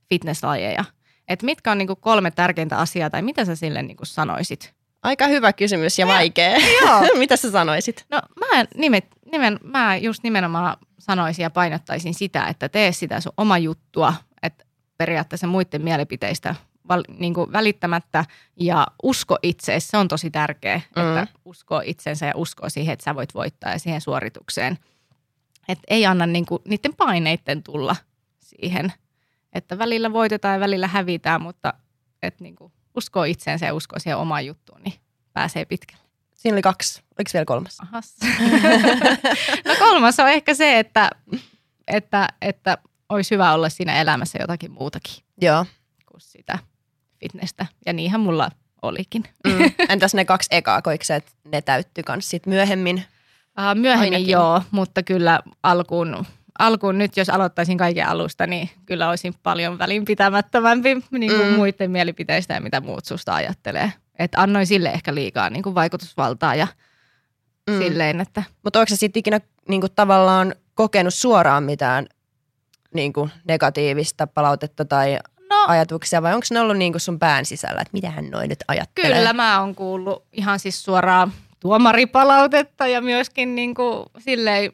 fitnesslajeja? 0.10 0.86
Että 1.28 1.46
mitkä 1.46 1.72
on 1.72 1.78
niin 1.78 1.88
kuin 1.88 2.00
kolme 2.02 2.32
tärkeintä 2.32 2.78
asiaa 2.78 3.10
tai 3.10 3.22
mitä 3.22 3.46
sä 3.46 3.56
sille 3.56 3.82
niin 3.82 3.98
kuin 3.98 4.08
sanoisit? 4.08 4.74
Aika 5.04 5.28
hyvä 5.28 5.54
kysymys 5.54 6.00
ja 6.00 6.08
vaikea. 6.08 6.56
Joo. 6.82 7.02
mitä 7.20 7.36
sä 7.36 7.52
sanoisit? 7.52 8.06
No 8.10 8.22
mä, 8.40 8.66
nimet, 8.76 9.06
nimen, 9.32 9.60
mä 9.64 9.98
just 9.98 10.24
nimenomaan 10.24 10.78
sanoisin 11.00 11.44
ja 11.44 11.50
painottaisin 11.50 12.14
sitä, 12.14 12.48
että 12.48 12.70
tee 12.70 12.92
sitä 12.92 13.20
sun 13.20 13.34
oma 13.38 13.58
juttua, 13.58 14.14
että 14.44 14.66
periaatteessa 14.98 15.48
muiden 15.48 15.82
mielipiteistä 15.82 16.56
val, 16.90 17.04
niin 17.18 17.34
kuin 17.34 17.52
välittämättä 17.52 18.26
ja 18.56 18.88
usko 19.04 19.38
itseesi, 19.44 19.88
se 19.88 19.98
on 19.98 20.08
tosi 20.08 20.32
tärkeä, 20.32 20.82
mm. 20.96 21.18
että 21.18 21.40
uskoo 21.46 21.82
itsensä 21.86 22.26
ja 22.26 22.34
uskoo 22.36 22.70
siihen, 22.70 22.94
että 22.94 23.04
sä 23.04 23.16
voit 23.16 23.34
voittaa 23.34 23.72
ja 23.72 23.80
siihen 23.80 24.02
suoritukseen. 24.02 24.78
Että 25.68 25.84
ei 25.88 26.06
anna 26.06 26.26
niin 26.26 26.46
kuin, 26.46 26.62
niiden 26.68 26.96
paineiden 26.96 27.64
tulla 27.64 27.96
siihen, 28.40 28.94
että 29.54 29.78
välillä 29.78 30.14
voitetaan 30.14 30.54
ja 30.54 30.60
välillä 30.60 30.88
hävitään, 30.88 31.42
mutta 31.42 31.74
että 32.22 32.44
niin 32.44 32.56
kuin, 32.56 32.74
uskoo 33.00 33.24
itseensä 33.24 33.66
ja 33.66 33.74
uskoo 33.74 34.00
siihen 34.00 34.18
omaan 34.18 34.46
juttuun, 34.46 34.82
niin 34.84 34.94
pääsee 35.34 35.66
pitkälle. 35.66 36.04
Siinä 36.36 36.56
oli 36.56 36.62
kaksi. 36.62 37.02
Oliko 37.18 37.30
vielä 37.34 37.46
kolmas? 37.46 37.78
Ahas. 37.80 38.16
no 39.68 39.76
kolmas 39.80 40.20
on 40.20 40.30
ehkä 40.30 40.54
se, 40.54 40.80
että, 40.80 41.10
että, 41.88 42.28
että 42.42 42.78
olisi 43.10 43.32
hyvä 43.32 43.54
olla 43.54 43.70
siinä 43.70 44.02
elämässä 44.02 44.38
jotakin 44.42 44.72
muutakin. 44.72 45.24
Joo. 45.42 45.66
Kuin 46.06 46.22
sitä 46.22 46.60
fitnessä. 47.20 47.66
Ja 47.86 47.94
niinhän 47.94 48.22
mulla 48.22 48.52
olikin. 48.82 49.24
Mm. 49.48 49.72
Entäs 49.90 50.14
ne 50.14 50.26
kaksi 50.26 50.48
ekaa, 50.52 50.82
koiko 50.82 51.04
se, 51.04 51.16
että 51.16 51.32
ne 51.46 51.62
täyttyi 51.62 52.04
kans 52.04 52.30
sit 52.30 52.46
myöhemmin? 52.46 52.96
Uh, 52.96 53.76
myöhemmin 53.80 54.14
Ainakin. 54.14 54.32
joo, 54.32 54.62
mutta 54.72 55.04
kyllä 55.04 55.40
alkuun, 55.64 56.26
alkuun 56.60 56.98
nyt, 56.98 57.18
jos 57.18 57.30
aloittaisin 57.30 57.78
kaiken 57.78 58.08
alusta, 58.08 58.48
niin 58.48 58.70
kyllä 58.86 59.10
olisin 59.10 59.34
paljon 59.44 59.78
välinpitämättömämpi 59.78 60.98
niin 61.12 61.32
kuin 61.32 61.48
mm. 61.48 61.54
muiden 61.54 61.92
mielipiteistä 61.92 62.54
ja 62.54 62.62
mitä 62.62 62.82
muut 62.82 63.06
susta 63.06 63.36
ajattelee. 63.36 63.94
Että 64.20 64.42
annoin 64.42 64.68
sille 64.68 64.90
ehkä 64.90 65.16
liikaa 65.16 65.50
niin 65.50 65.64
kuin 65.64 65.76
vaikutusvaltaa 65.76 66.56
ja 66.56 66.68
mm. 67.70 67.78
silleen, 67.78 68.22
että... 68.22 68.44
Mutta 68.64 68.80
onko 68.80 68.90
sä 68.90 68.96
sitten 68.96 69.20
ikinä 69.20 69.42
niin 69.68 69.82
kuin 69.82 69.92
tavallaan 69.96 70.56
kokenut 70.74 71.14
suoraan 71.14 71.64
mitään 71.64 72.08
niin 72.94 73.14
kuin 73.14 73.32
negatiivista 73.48 74.28
palautetta 74.28 74.86
tai 74.86 75.18
no, 75.50 75.66
ajatuksia 75.68 76.22
vai 76.22 76.34
onko 76.34 76.46
ne 76.52 76.60
ollut 76.60 76.78
niin 76.78 76.94
kuin 76.94 77.02
sun 77.02 77.20
pään 77.20 77.46
sisällä, 77.46 77.82
että 77.82 77.94
mitä 77.94 78.10
hän 78.10 78.30
noin 78.30 78.50
nyt 78.50 78.64
ajattelee? 78.68 79.18
Kyllä 79.18 79.34
mä 79.34 79.62
oon 79.62 79.76
kuullut 79.76 80.26
ihan 80.34 80.60
siis 80.60 80.84
suoraan 80.84 81.34
tuomaripalautetta 81.60 82.88
ja 82.88 83.02
myöskin 83.02 83.56
niin 83.56 83.76
kuin 83.76 84.06
silleen 84.20 84.72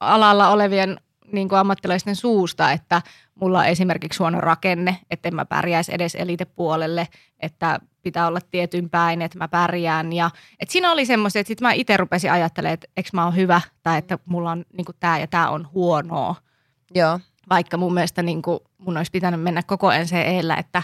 alalla 0.00 0.48
olevien 0.48 1.00
niin 1.32 1.48
kuin 1.48 1.58
ammattilaisten 1.58 2.16
suusta, 2.16 2.72
että 2.72 3.02
mulla 3.34 3.58
on 3.58 3.66
esimerkiksi 3.66 4.18
huono 4.18 4.40
rakenne, 4.40 4.96
että 5.10 5.28
en 5.28 5.34
mä 5.34 5.44
pärjäisi 5.44 5.94
edes 5.94 6.14
elitepuolelle, 6.14 7.08
että 7.40 7.80
pitää 8.02 8.26
olla 8.26 8.40
tietyn 8.50 8.90
päin, 8.90 9.22
että 9.22 9.38
mä 9.38 9.48
pärjään. 9.48 10.12
Ja, 10.12 10.30
et 10.60 10.70
siinä 10.70 10.92
oli 10.92 11.06
semmoisia, 11.06 11.40
että 11.40 11.48
sitten 11.48 11.68
mä 11.68 11.72
itse 11.72 11.96
rupesin 11.96 12.32
ajattelemaan, 12.32 12.74
että 12.74 12.88
eikö 12.96 13.10
mä 13.12 13.24
oon 13.24 13.36
hyvä 13.36 13.60
tai 13.82 13.98
että 13.98 14.18
mulla 14.26 14.50
on 14.50 14.64
niin 14.72 14.86
tämä 15.00 15.18
ja 15.18 15.26
tämä 15.26 15.50
on 15.50 15.68
huonoa. 15.74 16.34
Joo. 16.94 17.20
Vaikka 17.50 17.76
mun 17.76 17.94
mielestä 17.94 18.22
niin 18.22 18.42
kuin, 18.42 18.60
mun 18.78 18.96
olisi 18.96 19.10
pitänyt 19.10 19.42
mennä 19.42 19.62
koko 19.62 19.90
NCEllä, 20.02 20.56
että 20.56 20.82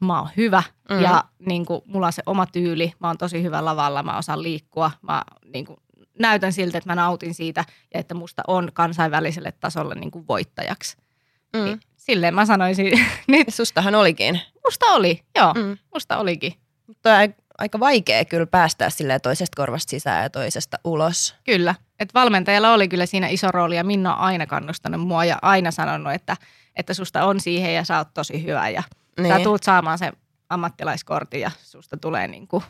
mä 0.00 0.18
oon 0.20 0.28
hyvä 0.36 0.62
mm. 0.90 1.00
ja 1.00 1.24
niin 1.46 1.66
kuin, 1.66 1.82
mulla 1.86 2.06
on 2.06 2.12
se 2.12 2.22
oma 2.26 2.46
tyyli, 2.46 2.92
mä 3.00 3.06
oon 3.06 3.18
tosi 3.18 3.42
hyvä 3.42 3.64
lavalla, 3.64 4.02
mä 4.02 4.18
osaan 4.18 4.42
liikkua, 4.42 4.90
mä 5.02 5.24
niin 5.52 5.66
kuin, 5.66 5.78
näytän 6.18 6.52
siltä, 6.52 6.78
että 6.78 6.90
mä 6.90 6.94
nautin 6.94 7.34
siitä 7.34 7.64
ja 7.94 8.00
että 8.00 8.14
musta 8.14 8.42
on 8.46 8.70
kansainväliselle 8.72 9.52
tasolle 9.52 9.94
niin 9.94 10.10
kuin 10.10 10.26
voittajaksi. 10.28 10.96
Mm. 11.56 11.64
Niin, 11.64 11.80
silleen 11.96 12.34
mä 12.34 12.46
sanoisin 12.46 12.92
nyt. 13.28 13.46
Sustahan 13.48 13.94
olikin. 13.94 14.40
Musta 14.64 14.86
oli, 14.86 15.22
joo. 15.38 15.54
Mm. 15.54 15.78
Musta 15.94 16.18
olikin. 16.18 16.52
Mutta 16.86 17.10
aika 17.58 17.80
vaikea 17.80 18.24
kyllä 18.24 18.46
päästää 18.46 18.90
sille 18.90 19.18
toisesta 19.18 19.56
korvasta 19.56 19.90
sisään 19.90 20.22
ja 20.22 20.30
toisesta 20.30 20.78
ulos. 20.84 21.34
Kyllä. 21.44 21.74
Et 22.00 22.14
valmentajalla 22.14 22.72
oli 22.72 22.88
kyllä 22.88 23.06
siinä 23.06 23.28
iso 23.28 23.52
rooli 23.52 23.76
ja 23.76 23.84
Minna 23.84 24.14
on 24.14 24.20
aina 24.20 24.46
kannustanut 24.46 25.00
mua 25.00 25.24
ja 25.24 25.38
aina 25.42 25.70
sanonut, 25.70 26.12
että, 26.12 26.36
että 26.76 26.94
susta 26.94 27.24
on 27.24 27.40
siihen 27.40 27.74
ja 27.74 27.84
sä 27.84 27.98
oot 27.98 28.14
tosi 28.14 28.44
hyvä 28.44 28.68
ja 28.68 28.82
niin. 29.20 29.34
sä 29.34 29.40
tulet 29.40 29.62
saamaan 29.62 29.98
sen 29.98 30.12
ammattilaiskortin 30.48 31.40
ja 31.40 31.50
susta 31.62 31.96
tulee 31.96 32.28
niinku 32.28 32.62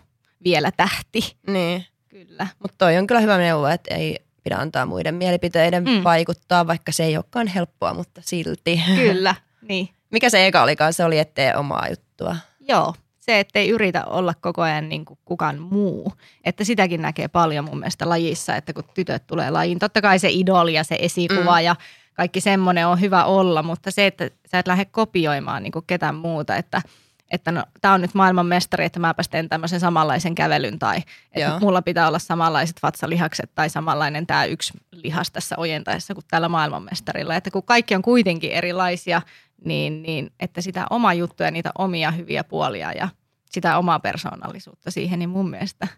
vielä 0.45 0.73
tähti. 0.77 1.37
Niin. 1.47 1.87
Kyllä. 2.25 2.47
Mutta 2.59 2.75
toi 2.79 2.97
on 2.97 3.07
kyllä 3.07 3.21
hyvä 3.21 3.39
neuvo, 3.39 3.67
että 3.67 3.95
ei 3.95 4.19
pidä 4.45 4.57
antaa 4.57 4.87
muiden 4.87 5.15
mielipiteiden 5.15 5.85
mm. 5.85 6.05
vaikuttaa, 6.05 6.67
vaikka 6.67 6.93
se 6.93 7.05
ei 7.05 7.17
olekaan 7.17 7.47
helppoa, 7.47 7.95
mutta 7.95 8.21
silti. 8.25 8.83
Kyllä, 8.97 9.35
niin. 9.69 9.89
Mikä 10.11 10.31
se 10.31 10.47
eka 10.47 10.63
olikaan? 10.63 10.93
Se 10.93 11.05
oli, 11.05 11.19
ettei 11.19 11.55
omaa 11.55 11.89
juttua. 11.91 12.37
Joo, 12.61 12.95
se, 13.21 13.41
ettei 13.41 13.69
yritä 13.69 14.05
olla 14.05 14.35
koko 14.41 14.63
ajan 14.63 14.89
niin 14.89 15.05
kuin 15.05 15.19
kukaan 15.25 15.63
muu. 15.63 16.13
Että 16.45 16.65
sitäkin 16.65 17.03
näkee 17.03 17.29
paljon 17.29 17.65
mun 17.65 17.79
mielestä 17.79 18.09
lajissa, 18.09 18.57
että 18.57 18.73
kun 18.73 18.85
tytöt 18.95 19.27
tulee 19.27 19.51
lajiin. 19.51 19.79
Totta 19.79 20.03
kai 20.03 20.19
se 20.19 20.31
idoli 20.31 20.75
ja 20.75 20.85
se 20.85 20.97
esikuva 21.01 21.59
mm. 21.59 21.65
ja 21.65 21.77
kaikki 22.15 22.41
semmoinen 22.41 22.87
on 22.87 23.01
hyvä 23.01 23.25
olla, 23.25 23.63
mutta 23.63 23.91
se, 23.91 24.07
että 24.07 24.31
sä 24.51 24.59
et 24.59 24.67
lähde 24.67 24.85
kopioimaan 24.85 25.63
niin 25.63 25.73
kuin 25.73 25.85
ketään 25.87 26.15
muuta, 26.15 26.57
että 26.57 26.83
että 27.31 27.53
no, 27.53 27.65
tämä 27.81 27.95
on 27.95 28.01
nyt 28.01 28.15
maailman 28.15 28.47
mestari, 28.47 28.85
että 28.85 29.01
mä 29.01 29.15
teen 29.31 29.49
tämmöisen 29.49 29.81
samanlaisen 29.81 30.35
kävelyn 30.35 30.79
tai 30.79 30.97
että 31.33 31.51
Joo. 31.51 31.59
mulla 31.61 31.83
pitää 31.83 32.09
olla 32.09 32.19
samanlaiset 32.19 32.77
vatsalihakset 32.83 33.51
tai 33.55 33.71
samanlainen 33.71 34.27
tämä 34.27 34.45
yksi 34.45 34.73
lihas 34.93 35.31
tässä 35.31 35.55
ojentaessa 35.59 36.15
kuin 36.15 36.25
tällä 36.31 36.49
maailmanmestarilla. 36.49 37.37
Että 37.37 37.51
kun 37.51 37.63
kaikki 37.63 37.95
on 37.95 38.03
kuitenkin 38.03 38.51
erilaisia, 38.53 39.23
niin, 39.65 40.03
niin 40.03 40.31
että 40.41 40.61
sitä 40.61 40.87
omaa 40.91 41.15
juttuja, 41.15 41.51
niitä 41.51 41.71
omia 41.79 42.11
hyviä 42.11 42.45
puolia 42.45 42.93
ja 42.93 43.09
sitä 43.51 43.79
omaa 43.79 44.01
persoonallisuutta 44.01 44.91
siihen, 44.91 45.19
niin 45.19 45.29
mun 45.29 45.51
mielestä 45.51 45.89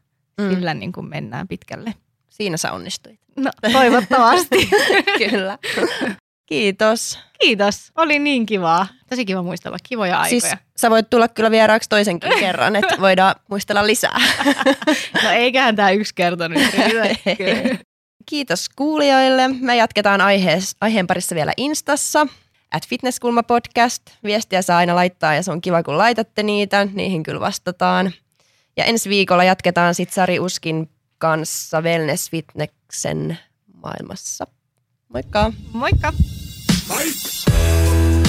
mm. 0.40 0.50
sillä 0.50 0.74
niin 0.74 0.92
kuin 0.92 1.08
mennään 1.08 1.48
pitkälle. 1.48 1.94
Siinä 2.28 2.56
sä 2.56 2.72
onnistuit. 2.72 3.20
No, 3.36 3.50
toivottavasti. 3.72 4.70
Kyllä. 5.30 5.58
Kiitos. 6.48 7.18
Kiitos. 7.40 7.92
Oli 7.96 8.18
niin 8.18 8.46
kivaa. 8.46 8.86
Tosi 9.10 9.24
kiva 9.24 9.42
muistella 9.42 9.76
kivoja 9.88 10.24
siis 10.24 10.44
aikoja. 10.44 10.58
Siis 10.58 10.70
sä 10.76 10.90
voit 10.90 11.10
tulla 11.10 11.28
kyllä 11.28 11.50
vieraaksi 11.50 11.88
toisenkin 11.88 12.32
kerran, 12.40 12.76
että 12.76 12.96
voidaan 13.00 13.34
muistella 13.50 13.86
lisää. 13.86 14.20
no 15.24 15.30
eiköhän 15.30 15.76
tämä 15.76 15.90
yksi 15.90 16.14
kerta 16.14 16.48
nyt 16.48 16.70
Kiitos 18.26 18.68
kuulijoille. 18.68 19.48
Me 19.48 19.76
jatketaan 19.76 20.20
aihees, 20.20 20.76
aiheen 20.80 21.06
parissa 21.06 21.34
vielä 21.34 21.52
Instassa. 21.56 22.26
At 22.70 22.86
Fitnesskulma 22.88 23.42
podcast. 23.42 24.02
Viestiä 24.24 24.62
saa 24.62 24.78
aina 24.78 24.94
laittaa 24.94 25.34
ja 25.34 25.42
se 25.42 25.52
on 25.52 25.60
kiva 25.60 25.82
kun 25.82 25.98
laitatte 25.98 26.42
niitä. 26.42 26.88
Niihin 26.92 27.22
kyllä 27.22 27.40
vastataan. 27.40 28.12
Ja 28.76 28.84
ensi 28.84 29.08
viikolla 29.08 29.44
jatketaan 29.44 29.94
sitten 29.94 30.14
Sari 30.14 30.38
Uskin 30.38 30.90
kanssa 31.18 31.80
Wellness 31.80 32.30
Fitnessen 32.30 33.38
maailmassa. 33.82 34.46
Moikka! 35.08 35.52
Moikka! 35.72 36.12
Bye. 36.88 38.27